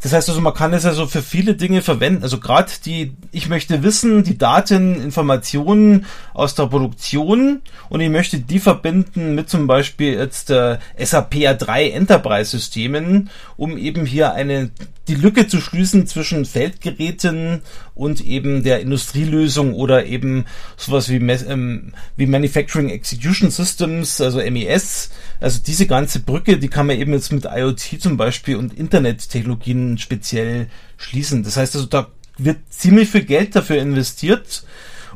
[0.05, 2.21] Das heißt also, man kann es also für viele Dinge verwenden.
[2.21, 8.37] Also gerade die, ich möchte wissen, die Daten, Informationen aus der Produktion und ich möchte
[8.37, 14.71] die verbinden mit zum Beispiel jetzt äh, SAP R3 Enterprise Systemen, um eben hier eine
[15.07, 17.61] die Lücke zu schließen zwischen Feldgeräten
[17.93, 20.45] und eben der Industrielösung oder eben
[20.77, 25.11] sowas wie, ähm, wie Manufacturing Execution Systems, also MES.
[25.39, 29.97] Also diese ganze Brücke, die kann man eben jetzt mit IoT zum Beispiel und Internettechnologien
[29.97, 31.43] speziell schließen.
[31.43, 34.63] Das heißt also, da wird ziemlich viel Geld dafür investiert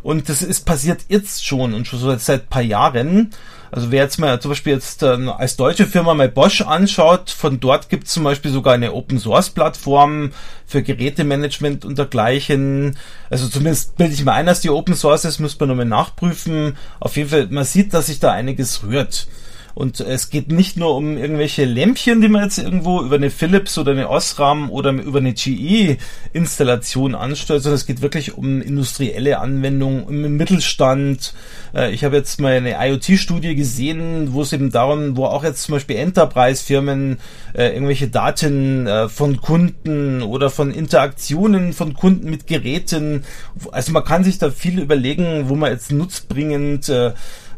[0.01, 3.31] und das ist passiert jetzt schon und schon seit paar Jahren.
[3.71, 5.07] Also wer jetzt mal zum Beispiel jetzt äh,
[5.37, 9.19] als deutsche Firma mal Bosch anschaut, von dort gibt es zum Beispiel sogar eine Open
[9.19, 10.31] Source Plattform
[10.65, 12.97] für Gerätemanagement und dergleichen.
[13.29, 16.77] Also zumindest bilde ich mir ein, dass die Open Source ist, müsste man nochmal nachprüfen.
[16.99, 19.27] Auf jeden Fall, man sieht, dass sich da einiges rührt.
[19.75, 23.77] Und es geht nicht nur um irgendwelche Lämpchen, die man jetzt irgendwo über eine Philips
[23.77, 30.07] oder eine Osram oder über eine GE-Installation ansteuert, sondern es geht wirklich um industrielle Anwendungen
[30.07, 31.33] im Mittelstand.
[31.73, 35.63] Äh, ich habe jetzt mal eine IoT-Studie gesehen, wo es eben darum, wo auch jetzt
[35.63, 37.19] zum Beispiel Enterprise-Firmen
[37.53, 43.23] äh, irgendwelche Daten äh, von Kunden oder von Interaktionen von Kunden mit Geräten,
[43.71, 46.91] also man kann sich da viel überlegen, wo man jetzt nutzbringend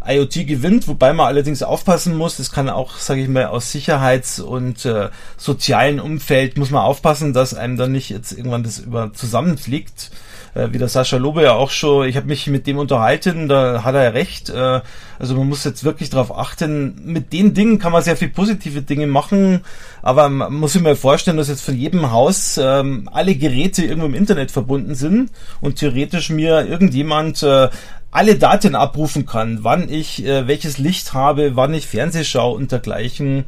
[0.06, 4.40] IoT gewinnt, wobei man allerdings aufpassen muss, das kann auch, sage ich mal, aus Sicherheits-
[4.40, 9.14] und äh, sozialen Umfeld muss man aufpassen, dass einem dann nicht jetzt irgendwann das über
[9.14, 10.12] zusammenfliegt.
[10.54, 13.84] Äh, wie der Sascha Lobe ja auch schon, ich habe mich mit dem unterhalten, da
[13.84, 14.50] hat er ja recht.
[14.50, 14.82] Äh,
[15.18, 18.82] also man muss jetzt wirklich darauf achten, mit den Dingen kann man sehr viel positive
[18.82, 19.62] Dinge machen,
[20.02, 24.08] aber man muss sich mal vorstellen, dass jetzt von jedem Haus ähm, alle Geräte irgendwo
[24.08, 25.32] im Internet verbunden sind
[25.62, 27.70] und theoretisch mir irgendjemand äh,
[28.12, 32.72] alle Daten abrufen kann, wann ich äh, welches Licht habe, wann ich Fernseh schaue und
[32.72, 33.46] dergleichen.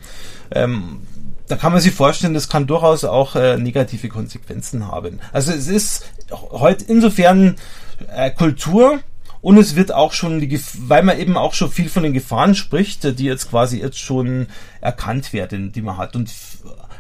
[0.52, 1.02] Ähm,
[1.48, 5.20] da kann man sich vorstellen, das kann durchaus auch äh, negative Konsequenzen haben.
[5.34, 7.56] Also es ist heute insofern
[8.16, 9.00] äh, Kultur
[9.42, 12.56] und es wird auch schon, die, weil man eben auch schon viel von den Gefahren
[12.56, 14.48] spricht, die jetzt quasi jetzt schon
[14.80, 16.16] erkannt werden, die man hat.
[16.16, 16.32] Und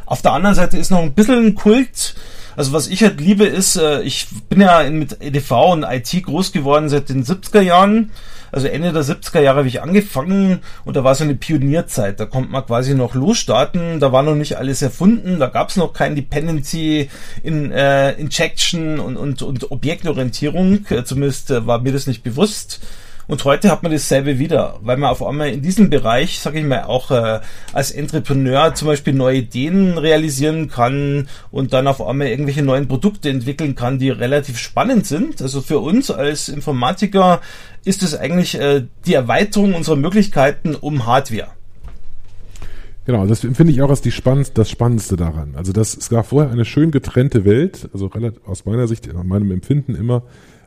[0.06, 2.16] auf der anderen Seite ist noch ein bisschen ein Kult,
[2.56, 6.52] also was ich halt liebe ist, äh, ich bin ja mit EDV und IT groß
[6.52, 8.12] geworden seit den 70er Jahren.
[8.52, 12.20] Also Ende der 70er Jahre habe ich angefangen und da war so eine Pionierzeit.
[12.20, 14.00] Da konnte man quasi noch losstarten.
[14.00, 15.40] Da war noch nicht alles erfunden.
[15.40, 17.10] Da gab es noch kein Dependency
[17.42, 20.86] in äh, Injection und, und, und Objektorientierung.
[20.92, 22.80] Äh, zumindest äh, war mir das nicht bewusst.
[23.28, 26.66] Und heute hat man dasselbe wieder, weil man auf einmal in diesem Bereich, sage ich
[26.66, 27.40] mal, auch äh,
[27.72, 33.30] als Entrepreneur zum Beispiel neue Ideen realisieren kann und dann auf einmal irgendwelche neuen Produkte
[33.30, 35.42] entwickeln kann, die relativ spannend sind.
[35.42, 37.42] Also für uns als Informatiker
[37.86, 41.50] ist es eigentlich äh, die Erweiterung unserer Möglichkeiten um Hardware.
[43.06, 45.56] Genau, das finde ich auch als die spannend, das Spannendste daran.
[45.56, 48.10] Also das, es gab vorher eine schön getrennte Welt, also
[48.46, 50.24] aus meiner Sicht, in meinem Empfinden immer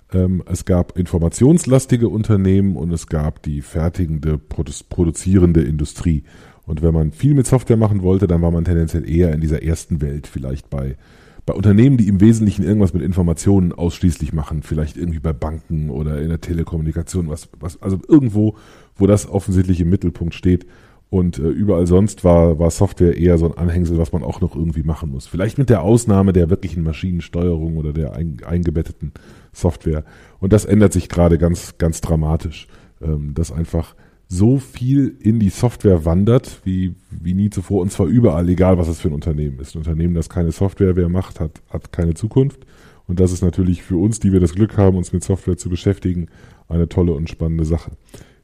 [0.09, 6.23] es gab informationslastige Unternehmen und es gab die fertigende, produzierende Industrie.
[6.65, 9.63] Und wenn man viel mit Software machen wollte, dann war man tendenziell eher in dieser
[9.63, 10.97] ersten Welt, vielleicht bei,
[11.45, 16.21] bei Unternehmen, die im Wesentlichen irgendwas mit Informationen ausschließlich machen, vielleicht irgendwie bei Banken oder
[16.21, 18.57] in der Telekommunikation, was, was, also irgendwo,
[18.97, 20.67] wo das offensichtlich im Mittelpunkt steht.
[21.09, 24.57] Und äh, überall sonst war, war Software eher so ein Anhängsel, was man auch noch
[24.57, 25.29] irgendwie machen muss.
[25.29, 29.13] Vielleicht mit der Ausnahme der wirklichen Maschinensteuerung oder der ein, eingebetteten
[29.57, 30.05] Software.
[30.39, 32.69] Und das ändert sich gerade ganz, ganz dramatisch,
[33.01, 33.95] ähm, dass einfach
[34.29, 38.89] so viel in die Software wandert, wie, wie nie zuvor, und zwar überall, egal was
[38.89, 39.75] es für ein Unternehmen ist.
[39.75, 42.67] Ein Unternehmen, das keine Software mehr macht, hat, hat keine Zukunft.
[43.07, 45.71] Und das ist natürlich für uns, die wir das Glück haben, uns mit Software zu
[45.71, 46.27] beschäftigen,
[46.69, 47.93] eine tolle und spannende Sache.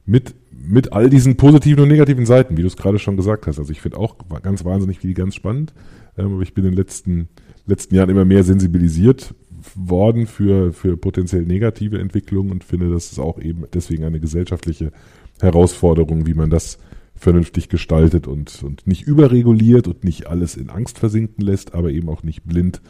[0.07, 3.59] Mit, mit all diesen positiven und negativen Seiten, wie du es gerade schon gesagt hast.
[3.59, 5.75] Also ich finde auch ganz wahnsinnig viel ganz spannend.
[6.17, 7.29] Ähm, aber ich bin in den letzten,
[7.67, 9.35] letzten Jahren immer mehr sensibilisiert
[9.75, 14.93] worden für, für potenziell negative Entwicklungen und finde, das ist auch eben deswegen eine gesellschaftliche
[15.41, 16.79] Herausforderung, wie man das
[17.17, 22.09] vernünftig gestaltet und, und nicht überreguliert und nicht alles in Angst versinken lässt, aber eben
[22.09, 22.83] auch nicht blind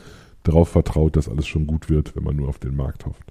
[0.42, 3.22] darauf vertraut, dass alles schon gut wird, wenn man nur auf den Markt hofft.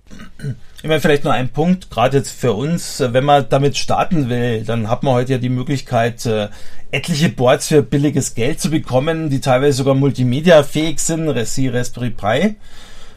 [0.77, 4.63] Ich meine, vielleicht nur ein Punkt, gerade jetzt für uns, wenn man damit starten will,
[4.63, 6.47] dann hat man heute ja die Möglichkeit, äh,
[6.91, 12.55] etliche Boards für billiges Geld zu bekommen, die teilweise sogar multimedia-fähig sind, Resi Raspberry Pi.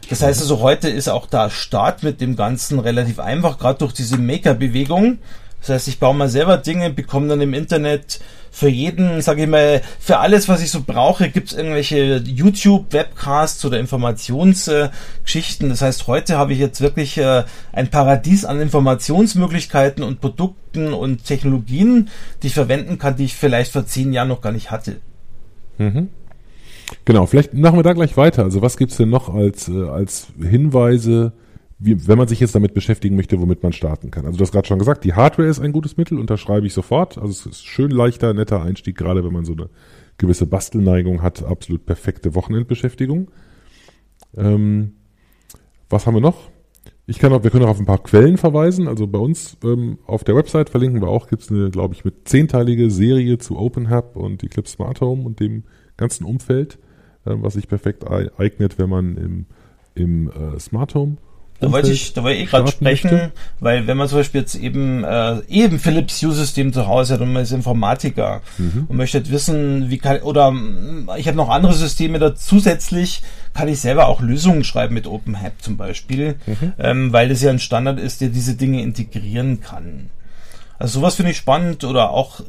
[0.09, 3.93] Das heißt also, heute ist auch der Start mit dem Ganzen relativ einfach, gerade durch
[3.93, 5.19] diese Maker-Bewegung.
[5.61, 8.19] Das heißt, ich baue mal selber Dinge, bekomme dann im Internet
[8.51, 13.65] für jeden, sage ich mal, für alles, was ich so brauche, gibt es irgendwelche YouTube-Webcasts
[13.65, 15.67] oder Informationsgeschichten.
[15.67, 17.43] Äh, das heißt, heute habe ich jetzt wirklich äh,
[17.73, 22.09] ein Paradies an Informationsmöglichkeiten und Produkten und Technologien,
[22.43, 25.01] die ich verwenden kann, die ich vielleicht vor zehn Jahren noch gar nicht hatte.
[25.77, 26.09] Mhm.
[27.05, 28.43] Genau, vielleicht machen wir da gleich weiter.
[28.43, 31.33] Also was gibt's denn noch als, äh, als Hinweise,
[31.79, 34.25] wie, wenn man sich jetzt damit beschäftigen möchte, womit man starten kann?
[34.25, 37.17] Also du hast gerade schon gesagt, die Hardware ist ein gutes Mittel, unterschreibe ich sofort.
[37.17, 39.69] Also es ist schön leichter, netter Einstieg, gerade wenn man so eine
[40.17, 43.29] gewisse Bastelneigung hat, absolut perfekte Wochenendbeschäftigung.
[44.37, 44.93] Ähm,
[45.89, 46.49] was haben wir noch?
[47.07, 48.87] Ich kann auch, wir können auch auf ein paar Quellen verweisen.
[48.87, 52.03] Also bei uns ähm, auf der Website verlinken wir auch, gibt es eine, glaube ich,
[52.03, 55.65] mit zehnteilige Serie zu OpenHub und Eclipse Smart Home und dem
[55.97, 56.79] ganzen Umfeld,
[57.25, 59.45] äh, was sich perfekt eignet, wenn man im,
[59.95, 61.17] im äh, Smart Home
[61.59, 63.31] da wollte ich, da wollte ich eh gerade sprechen, möchte.
[63.61, 67.31] weil wenn man zum Beispiel jetzt eben äh, eben Philips Hue-System zu Hause hat und
[67.31, 68.85] man ist Informatiker mhm.
[68.89, 73.23] und möchte wissen, wie kann oder mm, ich habe noch andere Systeme da zusätzlich,
[73.53, 76.73] kann ich selber auch Lösungen schreiben mit OpenHAB zum Beispiel, mhm.
[76.77, 80.09] ähm, weil das ja ein Standard ist, der diese Dinge integrieren kann.
[80.77, 82.41] Also sowas finde ich spannend oder auch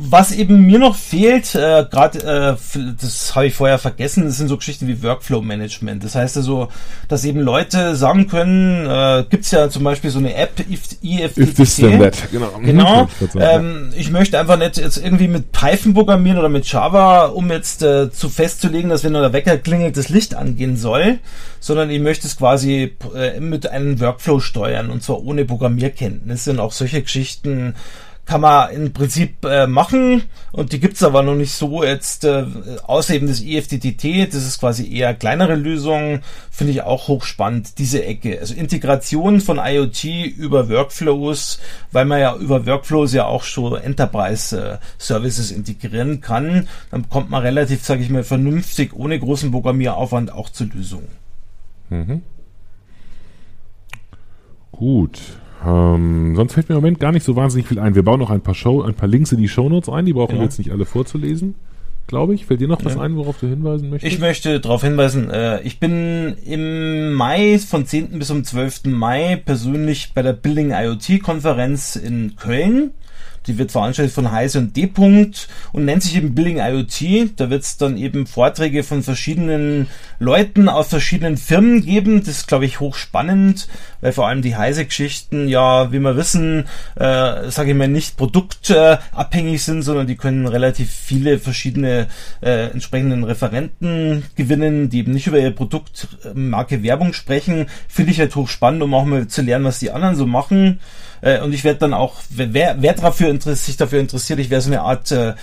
[0.00, 4.46] was eben mir noch fehlt, äh, gerade äh, das habe ich vorher vergessen, das sind
[4.46, 6.04] so Geschichten wie Workflow Management.
[6.04, 6.68] Das heißt also,
[7.08, 11.38] dass eben Leute sagen können, äh, gibt ja zum Beispiel so eine App, IFTTT.
[11.38, 12.16] If this then that.
[12.30, 12.60] Genau.
[12.64, 13.08] genau
[13.40, 17.82] ähm, ich möchte einfach nicht jetzt irgendwie mit Python programmieren oder mit Java, um jetzt
[17.82, 21.18] äh, zu festzulegen, dass wenn der Wecker klingelt, das Licht angehen soll,
[21.58, 26.60] sondern ich möchte es quasi äh, mit einem Workflow steuern und zwar ohne Programmierkenntnisse und
[26.60, 27.74] auch solche Geschichten
[28.28, 32.44] kann man im Prinzip äh, machen und die gibt's aber noch nicht so jetzt, äh,
[32.86, 36.20] außer eben das IFTTT, das ist quasi eher kleinere Lösungen,
[36.50, 38.38] finde ich auch hochspannend, diese Ecke.
[38.38, 40.04] Also Integration von IoT
[40.36, 41.58] über Workflows,
[41.90, 47.82] weil man ja über Workflows ja auch schon Enterprise-Services integrieren kann, dann kommt man relativ,
[47.82, 51.08] sage ich mal, vernünftig, ohne großen Programmieraufwand auch zu Lösungen.
[51.88, 52.22] Mhm.
[54.70, 55.18] Gut.
[55.66, 57.94] Ähm, sonst fällt mir im Moment gar nicht so wahnsinnig viel ein.
[57.94, 60.34] Wir bauen noch ein paar Show, ein paar Links in die Shownotes ein, die brauchen
[60.34, 60.40] ja.
[60.40, 61.54] wir jetzt nicht alle vorzulesen.
[62.06, 62.46] Glaube ich.
[62.46, 63.00] Fällt dir noch was ja.
[63.02, 64.10] ein, worauf du hinweisen möchtest?
[64.10, 68.18] Ich möchte darauf hinweisen, äh, ich bin im Mai, von 10.
[68.18, 68.84] bis zum 12.
[68.86, 72.92] Mai persönlich bei der Building IoT Konferenz in Köln.
[73.48, 74.84] Die wird veranstaltet von Heise und D.
[74.84, 77.32] -Punkt und nennt sich eben Billing IoT.
[77.36, 79.88] Da wird es dann eben Vorträge von verschiedenen
[80.18, 82.20] Leuten aus verschiedenen Firmen geben.
[82.20, 83.68] Das ist, glaube ich, hochspannend,
[84.00, 89.62] weil vor allem die Heise-Geschichten ja, wie wir wissen, äh, sage ich mal, nicht produktabhängig
[89.62, 92.08] sind, sondern die können relativ viele verschiedene
[92.42, 97.66] äh, entsprechenden Referenten gewinnen, die eben nicht über ihre Produktmarke Werbung sprechen.
[97.88, 100.80] Finde ich halt hochspannend, um auch mal zu lernen, was die anderen so machen.
[101.20, 104.70] Äh, und ich werde dann auch, wer, wer dafür sich dafür interessiert, ich werde so
[104.70, 105.34] eine Art äh,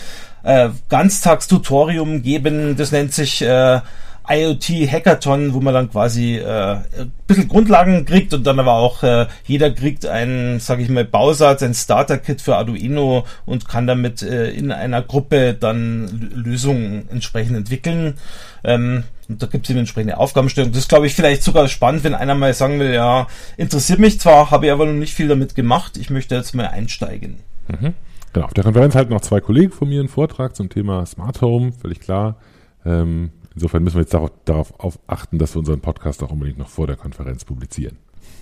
[0.43, 3.79] äh, Ganztagstutorium geben, das nennt sich äh,
[4.27, 9.03] IoT Hackathon, wo man dann quasi äh, ein bisschen Grundlagen kriegt und dann aber auch
[9.03, 14.21] äh, jeder kriegt einen, sage ich mal, Bausatz, ein Starter-Kit für Arduino und kann damit
[14.23, 18.15] äh, in einer Gruppe dann Lösungen entsprechend entwickeln.
[18.63, 20.71] Ähm, und da gibt es eben entsprechende Aufgabenstellung.
[20.71, 24.19] Das ist, glaube ich, vielleicht sogar spannend, wenn einer mal sagen will, ja, interessiert mich
[24.19, 27.37] zwar, habe ich aber noch nicht viel damit gemacht, ich möchte jetzt mal einsteigen.
[27.67, 27.93] Mhm.
[28.33, 31.41] Genau, auf der Konferenz halten noch zwei Kollegen von mir einen Vortrag zum Thema Smart
[31.41, 32.37] Home, völlig klar.
[32.85, 36.69] Ähm, insofern müssen wir jetzt darauf, darauf achten, dass wir unseren Podcast auch unbedingt noch
[36.69, 37.97] vor der Konferenz publizieren.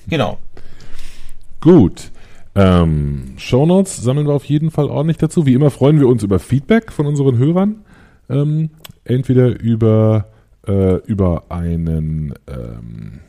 [0.08, 0.40] Genau.
[1.62, 2.12] Gut.
[2.56, 5.46] Ähm, Shownotes sammeln wir auf jeden Fall ordentlich dazu.
[5.46, 7.86] Wie immer freuen wir uns über Feedback von unseren Hörern.
[8.30, 8.70] Ähm,
[9.06, 10.28] entweder über,
[10.68, 13.20] äh, über einen ähm,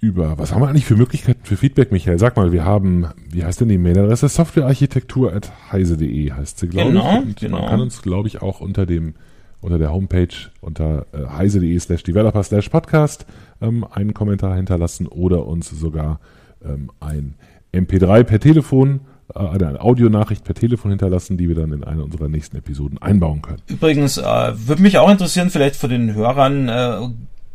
[0.00, 2.18] über, was haben wir eigentlich für Möglichkeiten für Feedback, Michael?
[2.18, 4.28] Sag mal, wir haben, wie heißt denn die Mailadresse?
[4.28, 7.18] Softwarearchitektur at heise.de heißt sie, glaube genau, ich.
[7.18, 7.60] Und genau.
[7.60, 9.14] Man kann uns, glaube ich, auch unter dem,
[9.60, 13.26] unter der Homepage unter äh, heise.de slash developer slash podcast
[13.60, 16.18] ähm, einen Kommentar hinterlassen oder uns sogar
[16.64, 17.34] ähm, ein
[17.74, 19.00] MP3 per Telefon
[19.34, 23.62] eine Audionachricht per Telefon hinterlassen, die wir dann in einer unserer nächsten Episoden einbauen können.
[23.66, 27.08] Übrigens, äh, würde mich auch interessieren, vielleicht für den Hörern, äh,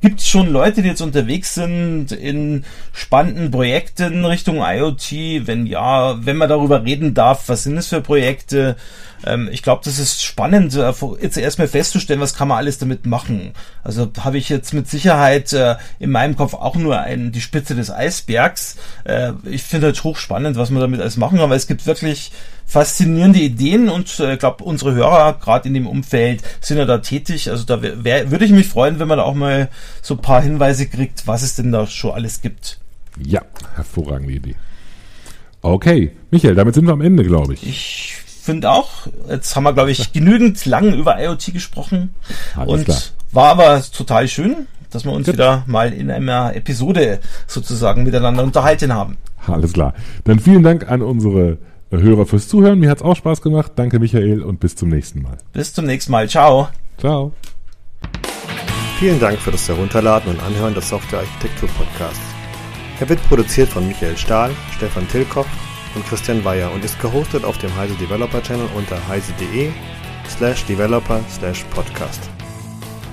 [0.06, 2.64] Gibt es schon Leute, die jetzt unterwegs sind in
[2.94, 5.48] spannenden Projekten Richtung IoT?
[5.48, 8.76] Wenn ja, wenn man darüber reden darf, was sind es für Projekte?
[9.26, 13.06] Ähm, ich glaube, das ist spannend, äh, jetzt erstmal festzustellen, was kann man alles damit
[13.06, 13.54] machen.
[13.84, 17.76] Also habe ich jetzt mit Sicherheit äh, in meinem Kopf auch nur ein, die Spitze
[17.76, 18.78] des Eisbergs.
[19.04, 22.32] Äh, ich finde halt hochspannend, was man damit alles machen kann, weil es gibt wirklich
[22.66, 26.98] faszinierende Ideen und ich äh, glaube, unsere Hörer gerade in dem Umfeld sind ja da
[26.98, 27.50] tätig.
[27.50, 29.70] Also da würde ich mich freuen, wenn man da auch mal
[30.02, 32.80] so ein paar Hinweise kriegt, was es denn da schon alles gibt.
[33.24, 33.42] Ja,
[33.76, 34.56] hervorragende Idee.
[35.62, 37.68] Okay, Michael, damit sind wir am Ende, glaube ich.
[37.68, 42.14] Ich finde auch, jetzt haben wir, glaube ich, genügend lang über IoT gesprochen
[42.56, 42.98] Alles und klar.
[43.32, 45.36] war aber total schön, dass wir uns Gut.
[45.36, 49.18] wieder mal in einer Episode sozusagen miteinander unterhalten haben.
[49.48, 49.94] Alles klar.
[50.24, 51.58] Dann vielen Dank an unsere
[51.92, 52.80] Hörer fürs Zuhören.
[52.80, 53.74] Mir hat es auch Spaß gemacht.
[53.76, 55.38] Danke, Michael, und bis zum nächsten Mal.
[55.54, 56.30] Bis zum nächsten Mal.
[56.30, 56.70] Ciao.
[56.98, 57.32] Ciao.
[59.00, 62.20] Vielen Dank für das Herunterladen und Anhören des Software Architektur Podcasts.
[63.00, 65.48] Er wird produziert von Michael Stahl, Stefan Tilkoff
[65.96, 69.72] und Christian Weyer und ist gehostet auf dem Heise Developer Channel unter heise.de
[70.30, 72.22] slash developer slash podcast.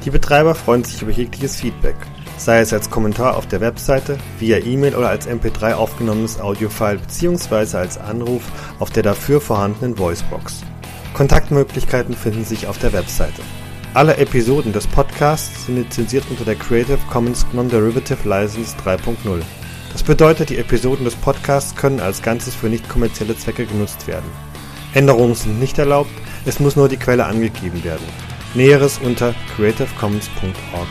[0.04, 1.96] Die Betreiber freuen sich über jegliches Feedback
[2.44, 7.76] sei es als Kommentar auf der Webseite, via E-Mail oder als MP3 aufgenommenes Audiofile bzw.
[7.76, 8.42] als Anruf
[8.78, 10.62] auf der dafür vorhandenen Voicebox.
[11.14, 13.42] Kontaktmöglichkeiten finden sich auf der Webseite.
[13.94, 19.42] Alle Episoden des Podcasts sind lizenziert unter der Creative Commons Non-Derivative License 3.0.
[19.92, 24.30] Das bedeutet, die Episoden des Podcasts können als Ganzes für nicht kommerzielle Zwecke genutzt werden.
[24.94, 26.10] Änderungen sind nicht erlaubt,
[26.44, 28.06] es muss nur die Quelle angegeben werden.
[28.54, 30.88] Näheres unter creativecommons.org.